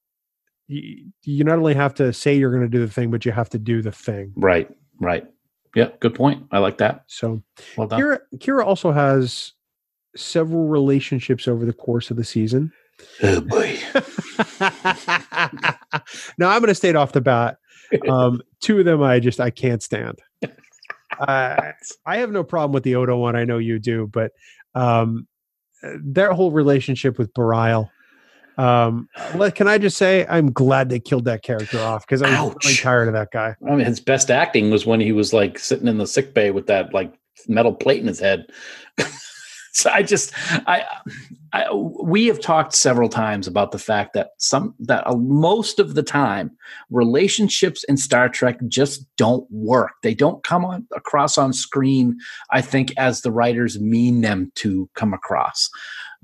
[0.68, 3.32] you, you not only have to say you're going to do the thing, but you
[3.32, 4.32] have to do the thing.
[4.38, 4.70] Right.
[5.00, 5.26] Right.
[5.76, 5.90] Yeah.
[6.00, 6.46] Good point.
[6.52, 7.04] I like that.
[7.08, 7.42] So
[7.76, 8.00] well done.
[8.00, 9.54] Kira, Kira also has
[10.16, 12.72] several relationships over the course of the season.
[13.24, 13.78] Oh boy.
[16.38, 17.58] now I'm going to state off the bat.
[18.08, 20.20] Um, two of them I just I can't stand.
[21.18, 21.74] Uh,
[22.06, 23.36] I have no problem with the Odo one.
[23.36, 24.32] I know you do, but
[24.74, 25.28] um,
[26.02, 27.90] their whole relationship with Bareil.
[28.58, 29.08] Um,
[29.56, 32.76] can I just say I'm glad they killed that character off because I was really
[32.76, 33.56] tired of that guy.
[33.66, 36.52] I mean, his best acting was when he was like sitting in the sick bay
[36.52, 37.14] with that like
[37.48, 38.46] metal plate in his head.
[39.74, 40.34] so I just
[40.68, 40.84] I,
[41.54, 46.04] I, we have talked several times about the fact that some that most of the
[46.04, 46.52] time
[46.90, 49.92] relationships in Star Trek just don't work.
[50.04, 52.18] They don't come on across on screen.
[52.52, 55.70] I think as the writers mean them to come across.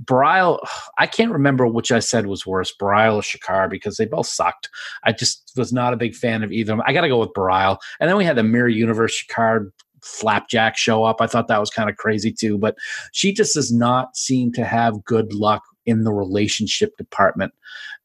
[0.03, 0.59] Bareil,
[0.97, 4.69] I can't remember which I said was worse, Bareil or Shakaar, because they both sucked.
[5.03, 6.77] I just was not a big fan of either.
[6.85, 7.77] I got to go with Bareil.
[7.99, 9.71] And then we had the Mirror Universe Shakaar
[10.05, 11.21] flapjack show up.
[11.21, 12.77] I thought that was kind of crazy too, but
[13.11, 17.53] she just does not seem to have good luck in the relationship department.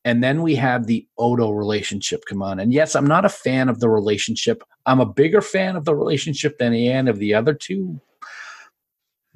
[0.04, 2.58] And then we have the Odo relationship come on.
[2.58, 4.62] And yes, I'm not a fan of the relationship.
[4.86, 8.00] I'm a bigger fan of the relationship than am of the other two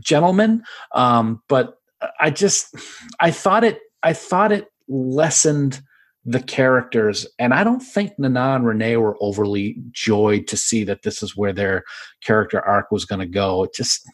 [0.01, 0.62] gentlemen.
[0.93, 1.79] Um, but
[2.21, 2.75] I just
[3.21, 5.83] I thought it I thought it lessened
[6.25, 7.27] the characters.
[7.39, 11.37] And I don't think Nana and Renee were overly joyed to see that this is
[11.37, 11.85] where their
[12.22, 13.64] character arc was going to go.
[13.64, 14.09] It just,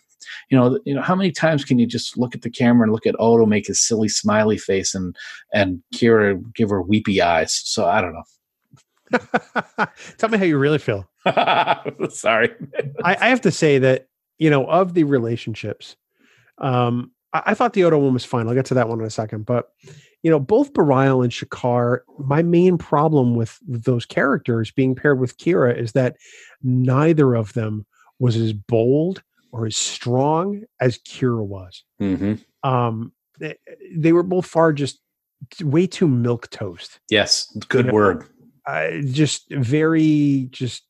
[0.50, 2.92] you know, you know, how many times can you just look at the camera and
[2.92, 5.16] look at Odo make his silly smiley face and
[5.52, 7.54] and Kira give her weepy eyes?
[7.64, 8.24] So I don't know.
[10.18, 11.08] Tell me how you really feel.
[12.10, 12.54] Sorry,
[13.04, 14.06] I, I, have to say that
[14.38, 15.96] you know of the relationships,
[16.58, 18.48] um, I, I, thought the Odo one was fine.
[18.48, 19.70] I'll get to that one in a second, but
[20.22, 25.38] you know, both Bareil and Shakaar, my main problem with those characters being paired with
[25.38, 26.16] Kira is that
[26.62, 27.86] neither of them
[28.18, 29.22] was as bold
[29.52, 31.84] or as strong as Kira was.
[32.00, 32.34] Mm-hmm.
[32.68, 33.56] Um, they,
[33.94, 35.00] they, were both far just
[35.62, 37.00] way too milk toast.
[37.08, 38.26] Yes, good you word.
[38.66, 40.84] Uh, just very just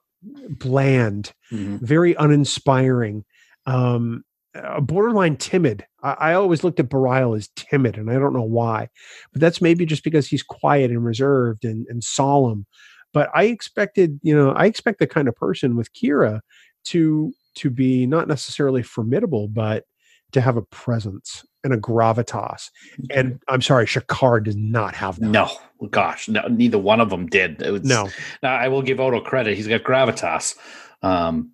[0.48, 1.76] bland, mm-hmm.
[1.84, 3.24] very uninspiring.
[3.66, 4.24] Um,
[4.54, 5.84] uh, borderline timid.
[6.02, 8.88] I, I, always looked at Bareil as timid, and I don't know why,
[9.32, 12.66] but that's maybe just because he's quiet and reserved and, and solemn.
[13.12, 16.40] But I expected, you know, I expect the kind of person with Kira
[16.86, 19.84] to to be not necessarily formidable, but
[20.32, 22.70] to have a presence and a gravitas.
[23.10, 25.26] And I'm sorry, Shakaar does not have that.
[25.26, 25.50] No,
[25.90, 27.60] gosh, no, neither one of them did.
[27.60, 28.08] Was, no.
[28.42, 30.56] Now I will give Odo credit; he's got gravitas.
[31.02, 31.52] Um,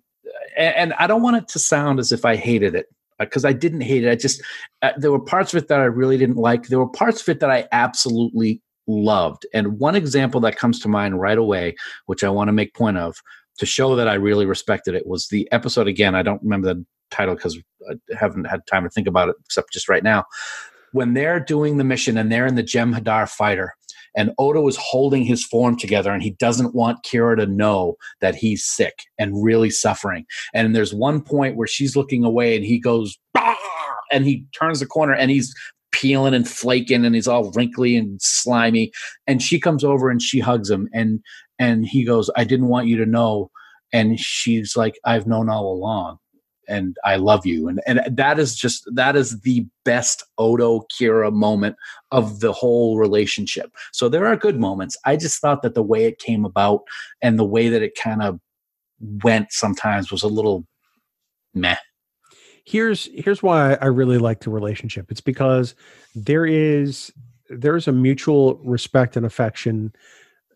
[0.57, 2.87] and, I don't want it to sound as if I hated it
[3.19, 4.11] because uh, I didn't hate it.
[4.11, 4.41] I just
[4.81, 6.67] uh, there were parts of it that I really didn't like.
[6.67, 9.45] There were parts of it that I absolutely loved.
[9.53, 11.75] And one example that comes to mind right away,
[12.05, 13.17] which I want to make point of
[13.59, 15.87] to show that I really respected it, was the episode.
[15.87, 17.57] Again, I don't remember the title because
[17.89, 20.25] I haven't had time to think about it except just right now.
[20.93, 23.75] When they're doing the mission and they're in the Jem'Hadar fighter,
[24.17, 28.35] and Odo is holding his form together and he doesn't want Kira to know that
[28.35, 30.25] he's sick and really suffering.
[30.53, 33.17] And there's one point where she's looking away and he goes,
[34.11, 35.53] and he turns the corner and he's
[35.91, 38.91] peeling and flaking and he's all wrinkly and slimy.
[39.27, 41.19] And she comes over and she hugs him and
[41.59, 43.51] and he goes i didn't want you to know.
[43.93, 46.17] And she's like i've known all along
[46.67, 47.67] and i love you.
[47.67, 51.75] And and that is just that is the best odo kira moment
[52.11, 53.71] of the whole relationship.
[53.93, 54.97] So there are good moments.
[55.05, 56.81] I just thought that the way it came about
[57.21, 58.39] and the way that it kind of
[59.23, 60.65] went sometimes was a little
[61.53, 61.75] meh.
[62.65, 65.09] Here's here's why I really like the relationship.
[65.09, 65.75] It's because
[66.15, 67.11] there is
[67.49, 69.93] there's a mutual respect and affection,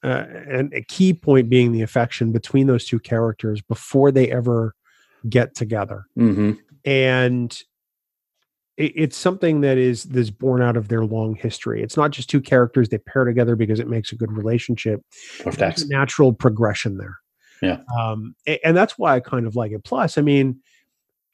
[0.03, 4.75] uh, and a key point being the affection between those two characters before they ever
[5.29, 6.53] get together, mm-hmm.
[6.85, 7.61] and
[8.77, 11.81] it, it's something that is that's born out of their long history.
[11.81, 15.01] It's not just two characters they pair together because it makes a good relationship.
[15.43, 17.17] There's a natural progression there.
[17.61, 19.83] Yeah, um, and, and that's why I kind of like it.
[19.83, 20.61] Plus, I mean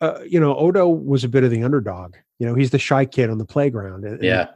[0.02, 2.16] uh, you know, Odo was a bit of the underdog.
[2.40, 4.06] You know, he's the shy kid on the playground.
[4.06, 4.50] And, yeah.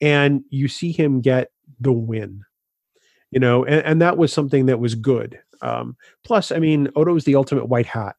[0.00, 1.50] And you see him get
[1.80, 2.42] the win,
[3.30, 5.38] you know, and, and that was something that was good.
[5.62, 8.16] Um, plus, I mean, Odo is the ultimate white hat.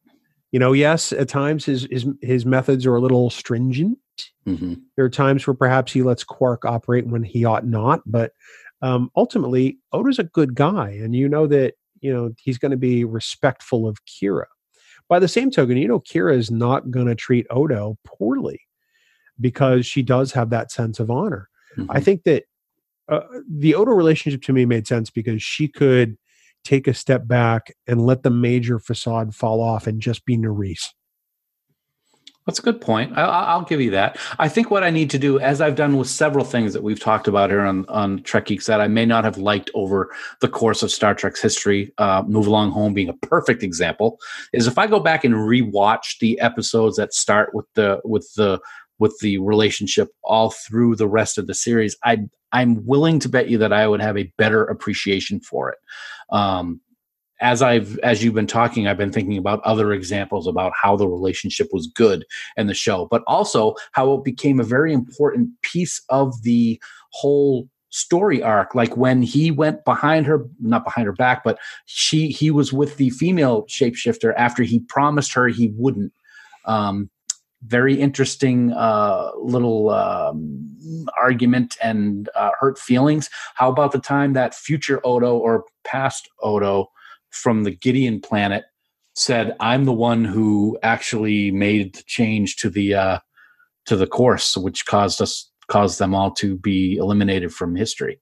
[0.52, 3.98] You know, yes, at times his his his methods are a little stringent.
[4.46, 4.74] Mm-hmm.
[4.96, 8.32] There are times where perhaps he lets Quark operate when he ought not, but
[8.80, 12.76] um, ultimately, Odo's a good guy, and you know that you know he's going to
[12.76, 14.46] be respectful of Kira.
[15.08, 18.60] By the same token, you know, Kira is not going to treat Odo poorly
[19.40, 21.48] because she does have that sense of honor.
[21.76, 21.90] Mm-hmm.
[21.90, 22.44] I think that
[23.08, 23.20] uh,
[23.50, 26.16] the Odo relationship to me made sense because she could
[26.68, 30.88] take a step back and let the major facade fall off and just be Nerys.
[32.44, 33.16] That's a good point.
[33.16, 34.18] I, will give you that.
[34.38, 37.00] I think what I need to do, as I've done with several things that we've
[37.00, 40.10] talked about here on, on Trek Geeks that I may not have liked over
[40.40, 44.18] the course of Star Trek's history, uh, Move Along Home being a perfect example,
[44.54, 48.60] is if I go back and rewatch the episodes that start with the with the
[48.98, 53.48] with the relationship all through the rest of the series, I I'm willing to bet
[53.48, 55.78] you that I would have a better appreciation for it.
[56.30, 56.80] Um,
[57.40, 61.08] as I've as you've been talking, I've been thinking about other examples about how the
[61.08, 62.24] relationship was good
[62.56, 66.80] in the show, but also how it became a very important piece of the
[67.12, 72.28] whole story arc like when he went behind her not behind her back but she
[72.28, 76.12] he was with the female shapeshifter after he promised her he wouldn't
[76.66, 77.08] um
[77.62, 83.28] very interesting uh, little um, argument and uh, hurt feelings.
[83.54, 86.90] How about the time that future Odo or past Odo
[87.30, 88.64] from the Gideon planet
[89.14, 93.18] said, "I'm the one who actually made the change to the uh,
[93.86, 98.20] to the course, which caused us caused them all to be eliminated from history."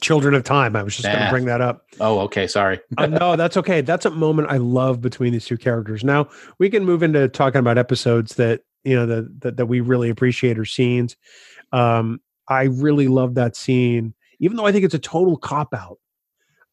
[0.00, 0.76] Children of Time.
[0.76, 1.82] I was just going to bring that up.
[1.98, 2.46] Oh, okay.
[2.46, 2.78] Sorry.
[2.98, 3.80] uh, no, that's okay.
[3.80, 6.04] That's a moment I love between these two characters.
[6.04, 6.28] Now
[6.58, 10.58] we can move into talking about episodes that you know that that, we really appreciate
[10.58, 11.16] or scenes.
[11.72, 15.98] Um, I really love that scene, even though I think it's a total cop out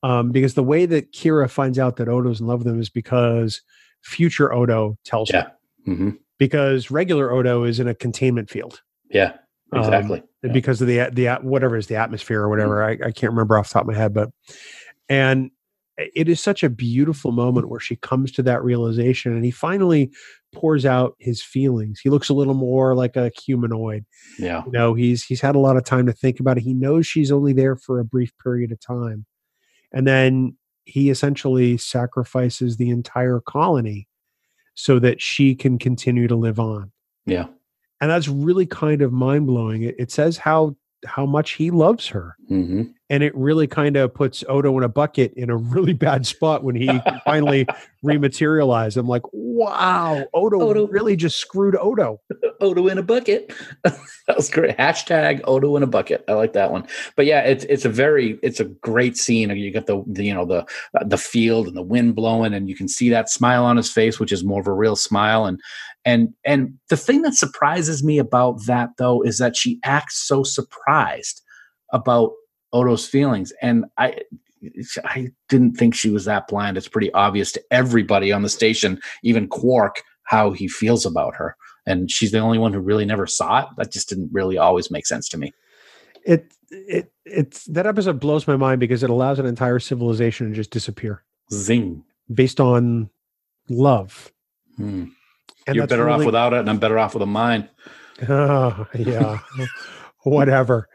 [0.06, 2.90] um, because the way that Kira finds out that Odo's in love with him is
[2.90, 3.62] because
[4.02, 5.44] future Odo tells yeah.
[5.44, 5.52] her.
[5.88, 6.10] Mm-hmm.
[6.38, 8.82] Because regular Odo is in a containment field.
[9.10, 9.38] Yeah,
[9.74, 10.20] exactly.
[10.20, 10.52] Um, yeah.
[10.52, 12.78] Because of the the whatever is the atmosphere or whatever.
[12.78, 13.04] Mm-hmm.
[13.04, 14.30] I, I can't remember off the top of my head, but
[15.10, 15.50] and
[15.98, 20.12] it is such a beautiful moment where she comes to that realization and he finally
[20.54, 24.06] pours out his feelings he looks a little more like a humanoid
[24.40, 26.74] yeah you know he's he's had a lot of time to think about it he
[26.74, 29.26] knows she's only there for a brief period of time
[29.92, 34.08] and then he essentially sacrifices the entire colony
[34.76, 36.92] so that she can continue to live on.
[37.26, 37.48] Yeah.
[38.00, 39.84] And that's really kind of mind blowing.
[39.84, 40.76] It, it, says how
[41.06, 42.36] how much he loves her.
[42.50, 42.84] Mm-hmm.
[43.10, 46.64] And it really kind of puts Odo in a bucket in a really bad spot
[46.64, 46.90] when he
[47.24, 47.66] finally
[48.06, 48.98] rematerialize.
[48.98, 52.20] I'm like, wow, Odo, Odo, really just screwed Odo.
[52.62, 53.54] Odo in a bucket.
[53.84, 54.78] that was great.
[54.78, 56.24] Hashtag Odo in a bucket.
[56.28, 56.88] I like that one.
[57.16, 59.50] But yeah, it's it's a very it's a great scene.
[59.52, 60.66] You got the, the you know the
[61.06, 64.20] the field and the wind blowing, and you can see that smile on his face,
[64.20, 65.46] which is more of a real smile.
[65.46, 65.60] And
[66.06, 70.44] and and the thing that surprises me about that though is that she acts so
[70.44, 71.42] surprised
[71.92, 72.32] about
[72.72, 73.52] Odo's feelings.
[73.62, 74.20] And I
[75.04, 76.78] I didn't think she was that blind.
[76.78, 81.56] It's pretty obvious to everybody on the station, even Quark, how he feels about her.
[81.88, 83.68] And she's the only one who really never saw it.
[83.78, 85.54] That just didn't really always make sense to me.
[86.26, 90.56] It it it's that episode blows my mind because it allows an entire civilization to
[90.56, 91.24] just disappear.
[91.52, 92.04] Zing.
[92.34, 93.10] Based on
[93.70, 94.32] love.
[94.78, 95.06] Hmm.
[95.68, 97.70] And You're better really, off without it, and I'm better off with a mine.
[98.30, 99.40] Oh, yeah.
[100.24, 100.88] Whatever.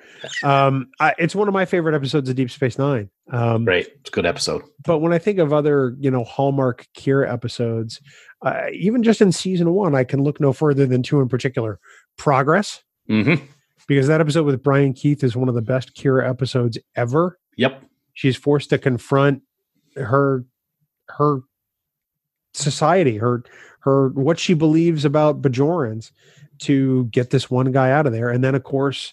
[0.43, 3.11] Um, I, it's one of my favorite episodes of Deep Space Nine.
[3.33, 4.63] Um, Great, it's a good episode.
[4.85, 8.01] But when I think of other, you know, Hallmark Kira episodes,
[8.43, 11.79] uh, even just in season one, I can look no further than two in particular.
[12.17, 13.43] Progress, mm-hmm.
[13.87, 17.39] because that episode with Brian Keith is one of the best Kira episodes ever.
[17.57, 17.83] Yep.
[18.15, 19.43] She's forced to confront
[19.97, 20.45] her
[21.09, 21.41] her
[22.55, 23.43] society, her
[23.81, 26.13] her what she believes about Bajorans
[26.61, 28.31] to get this one guy out of there.
[28.31, 29.13] And then of course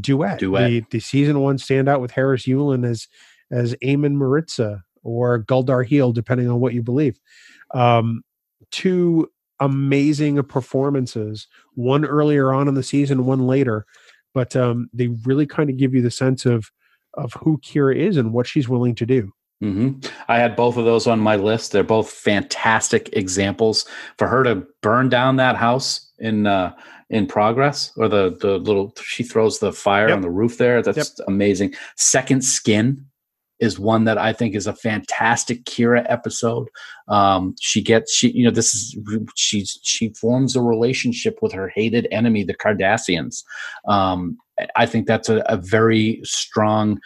[0.00, 0.38] duet.
[0.38, 0.68] Duet.
[0.68, 3.08] The, the season one standout with Harris Yulin as
[3.50, 7.18] as Aamin Marritza or Gul Darhe'el, depending on what you believe.
[7.72, 8.22] Um,
[8.70, 13.86] two amazing performances, one earlier on in the season, one later,
[14.34, 16.70] but um, they really kind of give you the sense of
[17.14, 19.32] of who Kira is and what she's willing to do.
[19.60, 19.92] Hmm
[20.28, 21.72] I had both of those on my list.
[21.72, 23.86] They're both fantastic examples
[24.16, 26.74] for her to burn down that house in uh,
[27.10, 30.16] in progress, or the the little she throws the fire Yep.
[30.16, 30.82] on the roof there.
[30.82, 31.74] That's amazing.
[31.96, 33.04] Second skin
[33.60, 36.68] is one that I think is a fantastic Kira episode.
[37.08, 38.96] Um, she gets she you know this is
[39.34, 43.42] she's she forms a relationship with her hated enemy, the Cardassians.
[43.88, 44.38] Um,
[44.76, 47.00] I think that's a, a very strong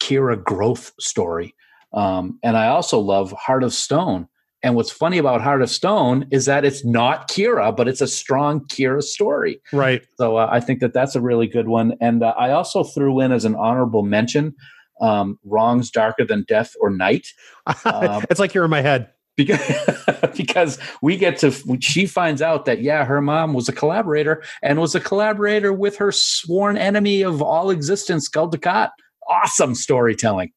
[0.00, 1.54] Kira growth story.
[1.92, 4.28] Um, and I also love Heart of Stone.
[4.62, 8.06] And what's funny about Heart of Stone is that it's not Kira, but it's a
[8.06, 9.60] strong Kira story.
[9.72, 10.02] Right.
[10.18, 11.94] So uh, I think that that's a really good one.
[12.00, 14.54] And uh, I also threw in as an honorable mention
[15.00, 17.28] um, Wrongs Darker Than Death or Night.
[17.84, 19.10] Um, it's like you're in my head.
[19.36, 19.60] Because,
[20.36, 24.80] because we get to, she finds out that, yeah, her mom was a collaborator and
[24.80, 28.90] was a collaborator with her sworn enemy of all existence, Gul Dukat.
[29.30, 30.50] Awesome storytelling.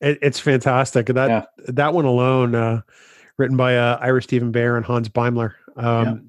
[0.00, 1.06] It, it's fantastic.
[1.06, 1.44] That Yeah.
[1.68, 2.82] that one alone, uh,
[3.38, 5.54] written by uh, Ira Steven Behr and Hans Beimler.
[5.76, 6.26] Um,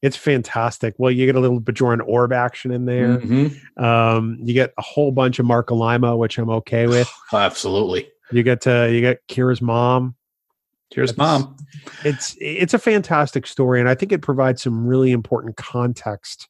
[0.00, 0.94] It's fantastic.
[0.98, 3.18] Well, you get a little Bajoran orb action in there.
[3.18, 3.80] Mhm.
[3.82, 7.10] Um, you get a whole bunch of Marc Alaimo, which I'm okay with.
[7.32, 8.08] Absolutely.
[8.30, 10.14] You get you get Kira's mom.
[10.90, 11.56] Here's That's- mom.
[12.04, 16.48] It's it's a fantastic story, and I think it provides some really important context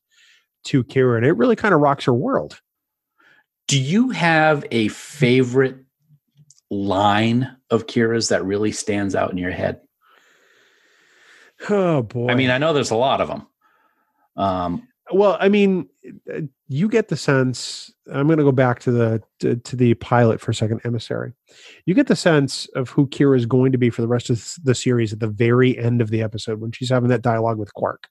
[0.65, 2.61] to Kira, and it really kind of rocks her world.
[3.69, 5.77] Do you have a favorite
[6.71, 9.81] line of Kira's that really stands out in your head?
[11.69, 12.29] Oh boy!
[12.29, 13.47] I mean, I know there's a lot of them.
[14.37, 15.89] Um, Well, I mean,
[16.69, 17.93] you get the sense.
[18.12, 21.33] I'm going to go back to the to, to the pilot for a second, emissary.
[21.87, 24.55] You get the sense of who Kira is going to be for the rest of
[24.62, 27.75] the series at the very end of the episode when she's having that dialogue with
[27.75, 28.09] Quark,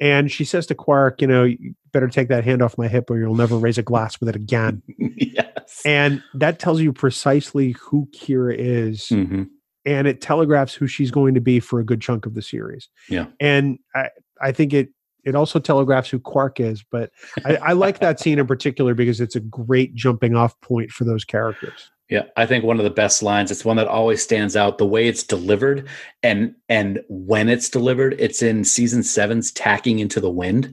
[0.00, 3.10] and she says to Quark, "You know, you better take that hand off my hip,
[3.10, 4.82] or you'll never raise a glass with it again."
[5.16, 5.82] yes.
[5.84, 9.48] and that tells you precisely who Kira is Mhm.
[9.84, 12.88] and it telegraphs who she's going to be for a good chunk of the series.
[13.08, 13.26] Yeah.
[13.40, 14.90] And I, I think it
[15.24, 17.10] it also telegraphs who Quark is, but
[17.44, 21.02] I, I like that scene in particular because it's a great jumping off point for
[21.02, 21.90] those characters.
[22.08, 23.50] Yeah, I think one of the best lines.
[23.50, 24.78] It's one that always stands out.
[24.78, 25.88] The way it's delivered,
[26.22, 30.72] and and when it's delivered, it's in season seven's "Tacking into the Wind."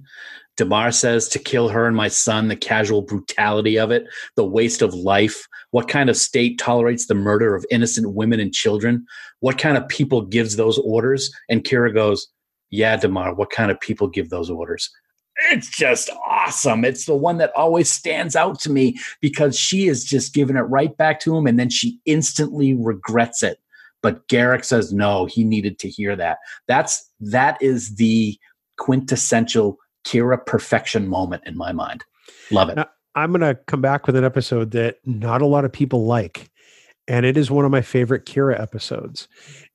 [0.57, 4.05] Damar says to kill her and my son, the casual brutality of it,
[4.35, 5.47] the waste of life.
[5.71, 9.03] What kind of state tolerates the murder of innocent women and children?
[9.39, 11.31] What kind of people gives those orders?
[11.49, 12.27] And Kira goes,
[12.69, 13.33] "Yeah, Damar.
[13.33, 14.91] What kind of people give those orders?"
[15.51, 16.85] It's just awesome.
[16.85, 20.61] It's the one that always stands out to me because she is just giving it
[20.61, 23.59] right back to him and then she instantly regrets it
[24.01, 26.37] but Garak says no he needed to hear that
[26.67, 28.37] that's that is the
[28.77, 32.03] quintessential Kira perfection moment in my mind
[32.51, 35.65] love it Now- I'm going to come back with an episode that not a lot
[35.65, 36.49] of people like.
[37.07, 39.27] And it is one of my favorite Kira episodes.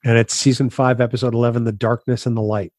[0.05, 2.73] And it's season five, episode 11, The Darkness and the Light.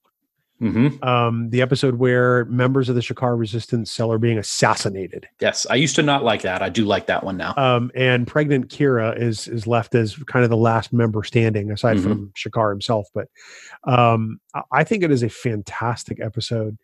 [0.60, 5.28] Hmm Um, the episode where members of the Shakaar resistance cell are being assassinated.
[5.40, 8.28] yes I used to not like that I do like that one now um, and
[8.28, 12.04] pregnant Kira is is left as kind of the last member standing, aside Mhm.
[12.04, 13.08] from Shakaar himself.
[13.14, 13.28] But
[13.86, 16.78] um, I- I think it is a fantastic episode,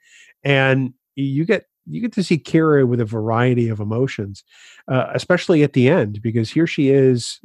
[0.43, 4.43] and you get you get to see Kira with a variety of emotions,
[4.87, 7.39] uh, especially at the end, because here she is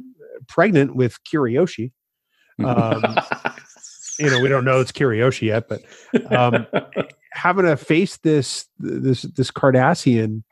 [0.47, 1.91] pregnant with Kirayoshi.
[2.59, 3.03] Um,
[4.21, 5.81] you know, we don't know it's Kirayoshi yet, but
[6.31, 6.67] um,
[7.31, 10.43] having to face this this this Cardassian,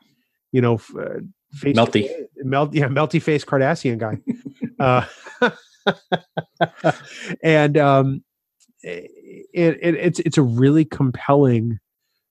[0.51, 1.19] you know, uh,
[1.51, 2.09] face Melty.
[2.37, 4.17] melt, yeah, melty face Cardassian guy,
[4.79, 5.05] uh,
[7.43, 8.23] and um,
[8.81, 11.79] it, it it's it's a really compelling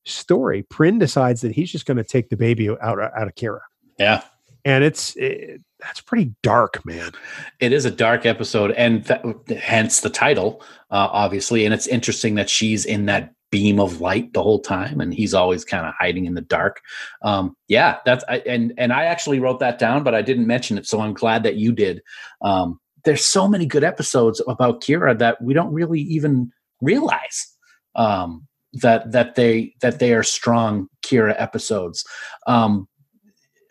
[0.04, 0.64] story.
[0.64, 3.60] Prin decides that he's just going to take the baby out out of Kira,
[3.98, 4.22] yeah
[4.64, 7.12] and it's it, that's pretty dark, man.
[7.60, 9.24] it is a dark episode and that,
[9.60, 14.32] hence the title uh, obviously and it's interesting that she's in that beam of light
[14.34, 16.82] the whole time and he's always kind of hiding in the dark
[17.22, 20.76] um, yeah that's I, and and i actually wrote that down but i didn't mention
[20.76, 22.02] it so i'm glad that you did
[22.42, 26.52] um, there's so many good episodes about kira that we don't really even
[26.82, 27.56] realize
[27.94, 32.04] um, that that they that they are strong Kira episodes.
[32.46, 32.88] Um,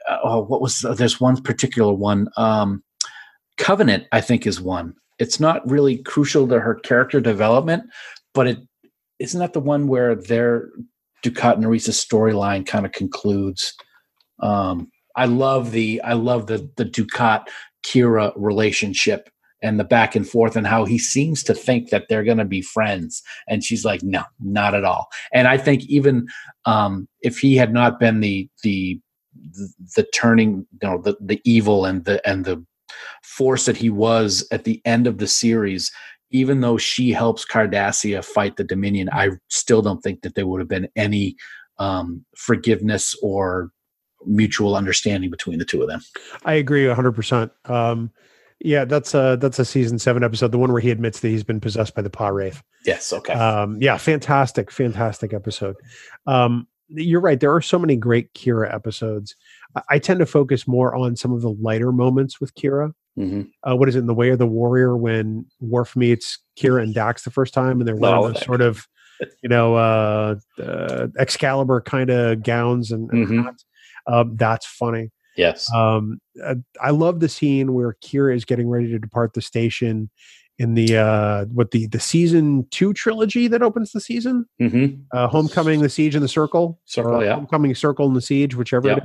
[0.08, 2.28] oh, what was there's one particular one.
[2.38, 2.84] Um,
[3.58, 4.94] Covenant, I think, is one.
[5.18, 7.86] It's not really crucial to her character development,
[8.34, 8.60] but it
[9.20, 10.70] isn't that the one where their
[11.24, 13.74] Dukat and Nerys's storyline kind of concludes.
[14.42, 17.48] Um, I love the I love the the Dukat
[17.86, 19.30] Kira relationship
[19.64, 22.46] and the back and forth and how he seems to think that they're going to
[22.46, 26.28] be friends and she's like no not at all and i think even
[26.66, 29.00] um, if he had not been the the
[29.96, 32.64] the turning you know the the evil and the and the
[33.24, 35.92] force that he was at the end of the series
[36.32, 40.60] even though she helps cardassia fight the dominion i still don't think that there would
[40.60, 41.36] have been any
[41.80, 43.70] um, forgiveness or
[44.26, 46.02] mutual understanding between the two of them
[46.46, 48.12] i agree 100% um,
[48.60, 51.44] yeah, that's a that's a season seven episode, the one where he admits that he's
[51.44, 52.64] been possessed by the Pah-wraith.
[52.86, 53.14] Yes.
[53.14, 53.34] Okay.
[53.34, 55.76] Um, yeah, fantastic, fantastic episode.
[56.26, 57.40] Um, you're right.
[57.40, 59.36] There are so many great Kira episodes.
[59.76, 62.94] I, I tend to focus more on some of the lighter moments with Kira.
[63.18, 63.42] mm-hmm.
[63.70, 66.94] Uh, what is it in the Way of the Warrior when Worf meets Kira and
[66.94, 68.88] Dax the first time, and they're wearing Oh, those sort of,
[69.42, 73.44] you know, uh, uh, Excalibur kind of gowns and, and Mhm.
[73.44, 73.66] hats.
[74.08, 75.12] Um, that's funny.
[75.36, 75.72] Yes.
[75.72, 80.10] Um, uh, I love the scene where Kira is getting ready to depart the station
[80.60, 85.02] in the uh, what the the season two trilogy that opens the season, mm-hmm.
[85.16, 87.36] uh, Homecoming, the Siege, and the Circle, Circle, yeah.
[87.36, 88.98] Homecoming, Circle, and the Siege, whichever Yeah.
[88.98, 89.04] is.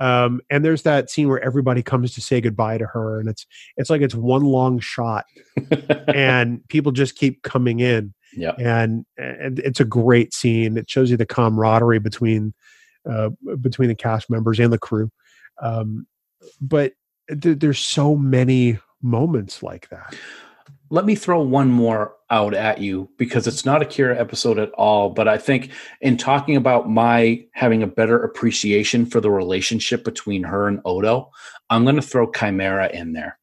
[0.00, 3.46] Um, and there's that scene where everybody comes to say goodbye to her, and it's
[3.76, 5.24] it's like it's one long shot,
[6.14, 8.52] and people just keep coming in yeah.
[8.58, 10.76] and and it's a great scene.
[10.76, 12.54] It shows you the camaraderie between
[13.08, 15.10] uh, between the cast members and the crew.
[15.62, 16.06] Um,
[16.60, 16.92] but
[17.28, 20.14] th- there's so many moments like that.
[20.90, 24.70] Let me throw one more out at you because it's not a Kira episode at
[24.72, 25.10] all.
[25.10, 25.70] But I think
[26.00, 31.30] in talking about my having a better appreciation for the relationship between her and Odo,
[31.70, 33.38] I'm going to throw Chimera in there.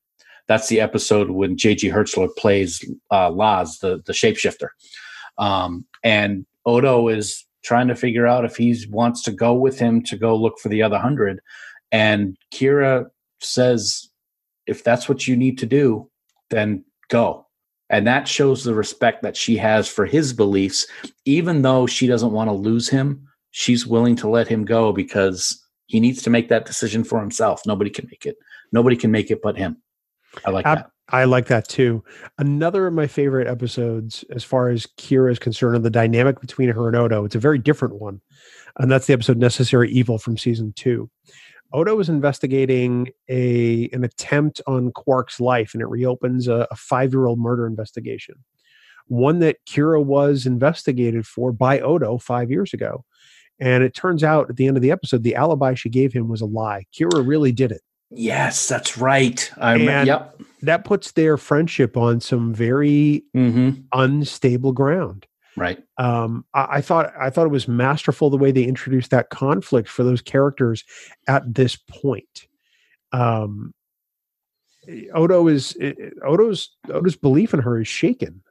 [0.48, 1.90] That's the episode when J.G.
[1.90, 4.70] Hertzler plays uh, Laz, the, the shapeshifter.
[5.38, 10.04] Um, and Odo is trying to figure out if he wants to go with him
[10.04, 11.42] to go look for the other hundred.
[11.92, 13.06] And Kira
[13.40, 14.08] says,
[14.68, 16.10] if that's what you need to do,
[16.52, 17.48] then go.
[17.90, 20.88] And that shows the respect that she has for his beliefs.
[21.26, 25.64] Even though she doesn't want to lose him, she's willing to let him go because
[25.88, 27.62] he needs to make that decision for himself.
[27.66, 28.38] Nobody can make it.
[28.72, 29.78] Nobody can make it but him.
[30.46, 30.90] I like that.
[31.10, 32.04] I like that too.
[32.40, 36.70] Another of my favorite episodes, as far as Kira is concerned, and the dynamic between
[36.70, 38.22] her and Odo, it's a very different one.
[38.78, 41.10] And that's the episode Necessary Evil from season two.
[41.76, 47.12] Odo is investigating a an attempt on Quark's life, and it reopens a, a five
[47.12, 48.36] year old murder investigation,
[49.08, 53.04] one that Kira was investigated for by Odo five years ago.
[53.60, 56.28] And it turns out at the end of the episode, the alibi she gave him
[56.28, 56.86] was a lie.
[56.98, 57.82] Kira really did it.
[58.10, 59.52] Yes, that's right.
[59.58, 59.76] I.
[59.78, 60.42] And- Yep.
[60.62, 63.82] That puts their friendship on some very Mm-hmm.
[63.94, 65.28] unstable ground.
[65.58, 65.82] Right.
[65.98, 69.88] Um, I, I thought I thought it was masterful the way they introduced that conflict
[69.88, 70.84] for those characters
[71.28, 72.48] at this point.
[73.12, 73.74] Um,
[75.14, 75.76] Odo is
[76.24, 78.42] Odo's Odo's belief in her is shaken,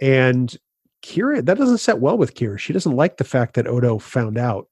[0.00, 0.56] and
[1.02, 2.58] Kira that doesn't set well with Kira.
[2.58, 4.68] She doesn't like the fact that Odo found out.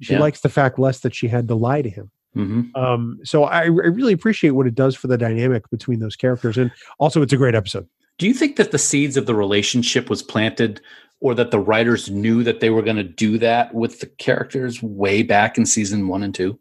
[0.00, 0.20] She Yeah.
[0.20, 2.10] likes the fact less that she had to lie to him.
[2.36, 2.74] Mm-hmm.
[2.80, 6.56] Um, so I, I really appreciate what it does for the dynamic between those characters,
[6.56, 7.86] and also it's a great episode.
[8.20, 10.82] Do you think that the seeds of the relationship was planted
[11.20, 14.82] or that the writers knew that they were going to do that with the characters
[14.82, 16.60] way back in season one and two?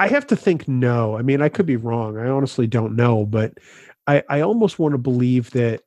[0.00, 1.16] I have to think no.
[1.16, 2.18] I mean, I could be wrong.
[2.18, 3.52] I honestly don't know, but
[4.08, 5.82] I, I almost want to believe that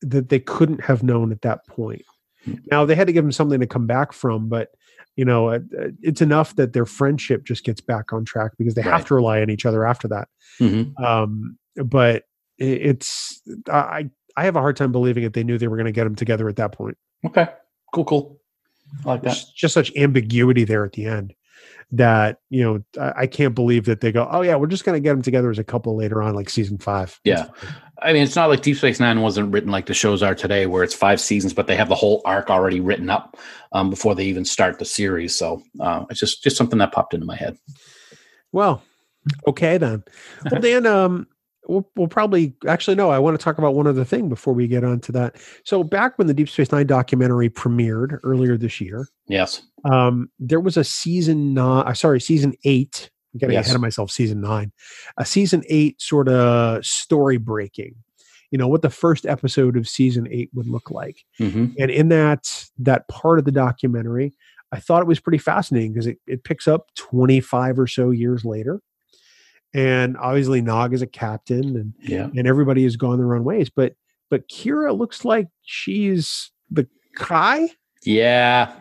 [0.00, 2.06] that they couldn't have known at that point.
[2.42, 2.54] Hmm.
[2.70, 4.70] Now they had to give them something to come back from, but
[5.14, 8.72] you know, uh, uh, it's enough that their friendship just gets back on track because
[8.72, 10.28] they have to rely on each other after that.
[10.58, 11.04] Mm-hmm.
[11.04, 12.24] Um, but
[12.58, 15.92] it's I I have a hard time believing that they knew they were going to
[15.92, 16.96] get them together at that point.
[17.24, 17.48] Okay.
[17.92, 18.40] Cool, cool.
[19.04, 19.28] I like that.
[19.28, 21.34] There's just such ambiguity there at the end
[21.92, 24.96] that you know I, I can't believe that they go, oh yeah, we're just going
[24.96, 27.18] to get them together as a couple later on, like season five.
[27.24, 27.46] Yeah.
[28.02, 30.66] I mean, it's not like Deep Space Nine wasn't written like the shows are today,
[30.66, 33.38] where it's five seasons, but they have the whole arc already written up
[33.72, 35.34] um, before they even start the series.
[35.34, 37.56] So uh, it's just just something that popped into my head.
[38.52, 38.82] Well,
[39.46, 40.04] okay then.
[40.50, 41.26] Well, Dan, um,
[41.68, 43.10] we'll, we'll probably actually no.
[43.10, 45.36] I want to talk about one other thing before we get on to that.
[45.64, 49.62] So back when the Deep Space Nine documentary premiered earlier this year, Yes.
[49.84, 51.84] um, there was a season nine.
[51.86, 53.10] Uh, sorry, season eight.
[53.34, 53.66] I'm getting Yes.
[53.66, 54.10] ahead of myself.
[54.10, 54.72] Season nine,
[55.18, 57.94] a season eight sort of story breaking,
[58.50, 61.18] you know, what the first episode of season eight would look like.
[61.38, 64.32] hmm And in that that part of the documentary,
[64.72, 68.44] I thought it was pretty fascinating because it, it picks up 25 or so years
[68.44, 68.80] later.
[69.76, 72.30] And obviously Nog is a captain and Yeah.
[72.34, 73.68] and everybody has gone their own ways.
[73.68, 73.94] But
[74.30, 77.68] but Kira looks like she's the Kai.
[78.02, 78.72] Yeah.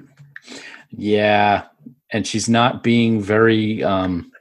[0.90, 1.66] yeah.
[2.10, 4.32] And she's not being very um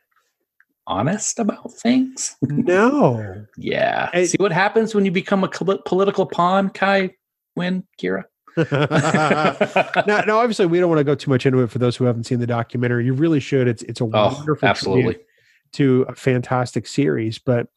[0.88, 2.36] honest about things.
[2.42, 3.46] No.
[3.56, 4.10] yeah.
[4.26, 7.12] See what happens when you become a political pawn, Kai
[7.56, 8.24] Win, Kira?
[10.08, 12.06] now, now, obviously, we don't want to go too much into it for those who
[12.06, 13.06] haven't seen the documentary.
[13.06, 13.68] You really should.
[13.68, 15.14] It's it's a oh, wonderful absolutely.
[15.14, 15.27] tribute
[15.74, 17.40] to a fantastic series.
[17.40, 17.68] But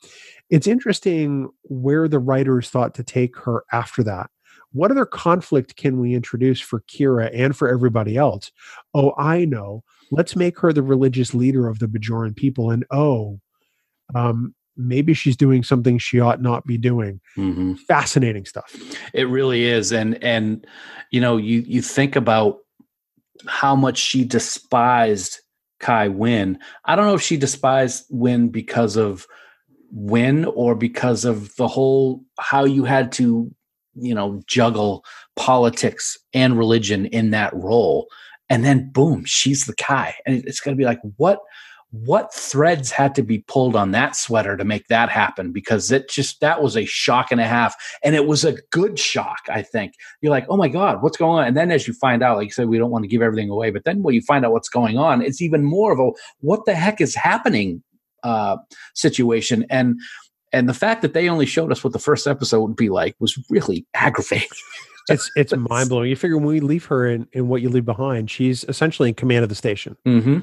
[0.48, 4.30] it's interesting where the writers thought to take her after that.
[4.72, 8.52] What other conflict can we introduce for Kira and for everybody else?
[8.94, 9.82] Oh, I know.
[10.12, 12.70] Let's make her the religious leader of the Bajoran people.
[12.70, 13.40] And oh,
[14.14, 17.20] um, maybe she's doing something she ought not be doing.
[17.34, 18.74] hmm Fascinating stuff.
[19.12, 20.66] It really is, and and
[21.10, 22.58] you know, you you think about
[23.46, 25.40] how much she despised
[25.80, 26.58] Kai Win.
[26.84, 29.26] I don't know if she despised Win because of
[29.90, 33.50] Win or because of the whole how you had to,
[33.94, 35.04] you know, juggle
[35.36, 38.06] politics and religion in that role,
[38.48, 41.40] and then boom, she's the Kai, and it's going to be like what
[41.92, 46.08] what threads had to be pulled on that sweater to make that happen because it
[46.08, 47.74] just that was a shock and a half
[48.04, 51.40] and it was a good shock i think you're like oh my god what's going
[51.40, 53.22] on and then as you find out like you said we don't want to give
[53.22, 55.98] everything away but then when you find out what's going on it's even more of
[55.98, 56.10] a
[56.40, 57.82] what the heck is happening
[58.22, 58.56] uh
[58.94, 59.98] situation and
[60.52, 63.16] and the fact that they only showed us what the first episode would be like
[63.18, 64.48] was really aggravating
[65.08, 66.08] it's it's mind blowing.
[66.08, 69.14] You figure when we leave her in, in what you leave behind, she's essentially in
[69.14, 69.96] command of the station.
[70.06, 70.40] mm-hmm.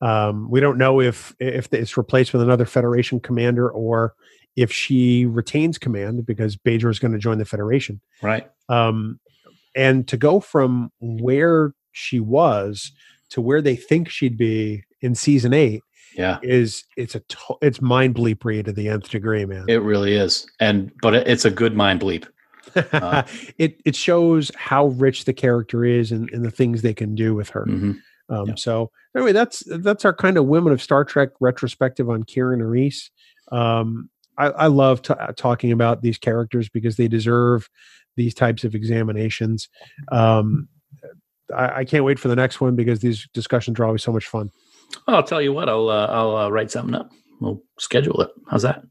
[0.00, 4.14] Um, we don't know if if it's replaced with another Federation commander or
[4.56, 8.00] if she retains command because Bajor is going to join the Federation.
[8.22, 9.20] right Um,
[9.76, 12.92] and to go from where she was
[13.30, 15.82] to where they think she'd be in season eight
[16.16, 19.64] yeah is it's a to- it's mind bleepery to the nth degree, man.
[19.68, 22.26] it really is and but it's a good mind bleep
[22.92, 23.22] Uh.
[23.58, 27.34] it it shows how rich the character is and, and the things they can do
[27.34, 27.64] with her.
[27.66, 28.00] Mhm.
[28.30, 28.54] Um, Yeah.
[28.54, 33.10] So anyway, that's that's our kind of women of Star Trek retrospective on Kira Nerys.
[33.52, 34.08] Um,
[34.38, 37.68] I, I love t- talking about these characters because they deserve
[38.16, 39.68] these types of examinations.
[40.10, 40.68] Um,
[41.54, 44.26] I, I can't wait for the next one because these discussions are always so much
[44.26, 44.50] fun.
[45.06, 45.68] Well, I'll tell you what.
[45.68, 47.10] I'll uh, I'll uh, write something up.
[47.40, 48.30] We'll schedule it.
[48.48, 48.82] How's that?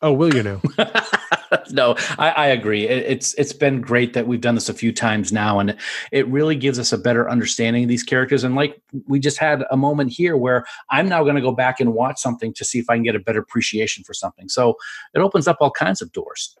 [0.00, 0.60] Oh, will you know?
[1.72, 2.86] no, I, I agree.
[2.86, 5.76] It, it's it's been great that we've done this a few times now, and
[6.12, 8.44] it really gives us a better understanding of these characters.
[8.44, 11.80] And like we just had a moment here where I'm now going to go back
[11.80, 14.48] and watch something to see if I can get a better appreciation for something.
[14.48, 14.76] So
[15.14, 16.56] it opens up all kinds of doors.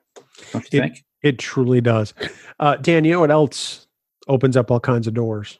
[0.52, 1.04] Don't you It- think?
[1.22, 2.14] It truly does.
[2.60, 3.88] Uh, Dan, you know what else
[4.28, 5.58] opens up all kinds of doors?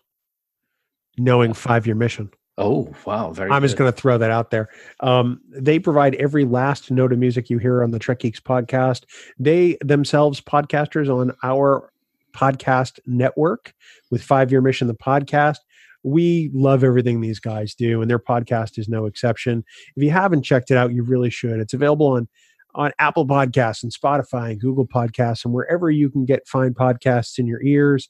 [1.17, 2.31] Knowing five year mission.
[2.59, 3.53] Oh wow, very.
[3.53, 4.69] I'm just going to throw that out there.
[4.99, 9.05] Um, they provide every last note of music you hear on the Trek Geeks podcast.
[9.39, 11.93] They themselves podcasters on our
[12.35, 13.73] podcast network
[14.11, 15.59] with Five Year Mission, the podcast.
[16.03, 19.65] We love everything these guys do, and their podcast is no exception.
[19.95, 21.61] If you haven't checked it out, you really should.
[21.61, 22.29] It's available on
[22.75, 27.39] on Apple Podcasts and Spotify and Google Podcasts and wherever you can get fine podcasts
[27.39, 28.09] in your ears.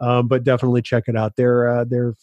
[0.00, 1.36] Um, but definitely check it out.
[1.36, 2.14] They're uh, their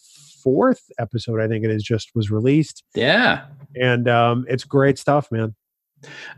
[0.48, 3.46] fourth episode, I think it is, just was released, Yeah.
[3.76, 5.54] and um, it's great stuff, man.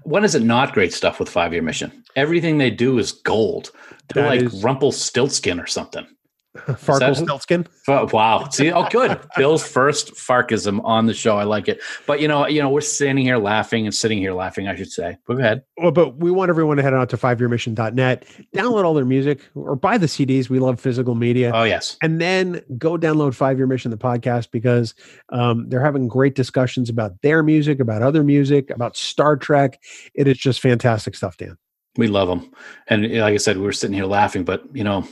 [0.04, 2.04] When is it not great stuff with Five Year Mission?
[2.16, 3.72] Everything they do is gold.
[4.14, 6.08] They're That like is- Rumpelstiltskin or something.
[6.58, 8.12] Farkle that- Stiltskin.
[8.12, 8.50] Wow.
[8.50, 9.20] See, oh, good.
[9.38, 11.38] Bill's first Farkism on the show.
[11.38, 11.80] I like it.
[12.08, 14.68] But you know, you know, we're sitting here laughing and sitting here laughing.
[14.68, 15.18] I should say.
[15.28, 15.64] Go ahead.
[15.78, 18.26] Well, but we want everyone to head out to fiveyearmission.net,
[18.56, 20.50] download all their music, or buy the CDs.
[20.50, 21.52] We love physical media.
[21.54, 21.98] Oh yes.
[22.02, 24.96] and then go download Five Year Mission, the podcast, because
[25.32, 29.80] um, they're having great discussions about their music, about other music, about Star Trek.
[30.16, 31.58] It is just fantastic stuff, Dan.
[31.96, 32.52] We love them.
[32.88, 35.08] And like I said, we were sitting here laughing, but you know,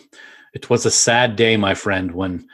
[0.58, 2.48] it was a sad day, my friend, when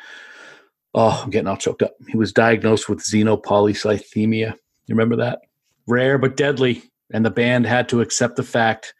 [0.93, 1.93] oh, I'm getting all choked up.
[2.09, 4.51] He was diagnosed with xenopolycythemia.
[4.51, 5.39] You remember that?
[5.87, 6.83] Rare but deadly.
[7.13, 8.93] And the band had to accept the fact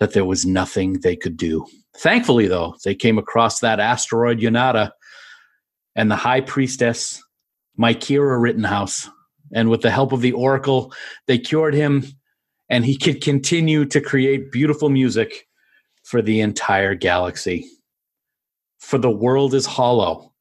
[0.00, 1.66] that there was nothing they could do.
[1.98, 4.92] Thankfully, though, they came across that asteroid Yonada
[5.94, 7.22] and the high priestess,
[7.78, 9.10] Mykira Rittenhouse.
[9.52, 10.90] And with the help of the Oracle,
[11.26, 12.04] they cured him
[12.70, 15.46] and he could continue to create beautiful music
[16.02, 17.66] for the entire galaxy.
[18.78, 20.32] For the world is hollow,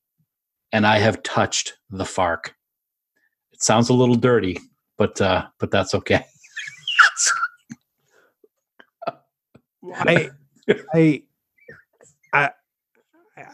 [0.71, 2.55] and I have touched the Fark.
[3.53, 4.59] It sounds a little dirty,
[4.97, 6.25] but uh, but that's okay.
[9.97, 10.29] I,
[10.93, 11.23] I,
[12.33, 12.49] I,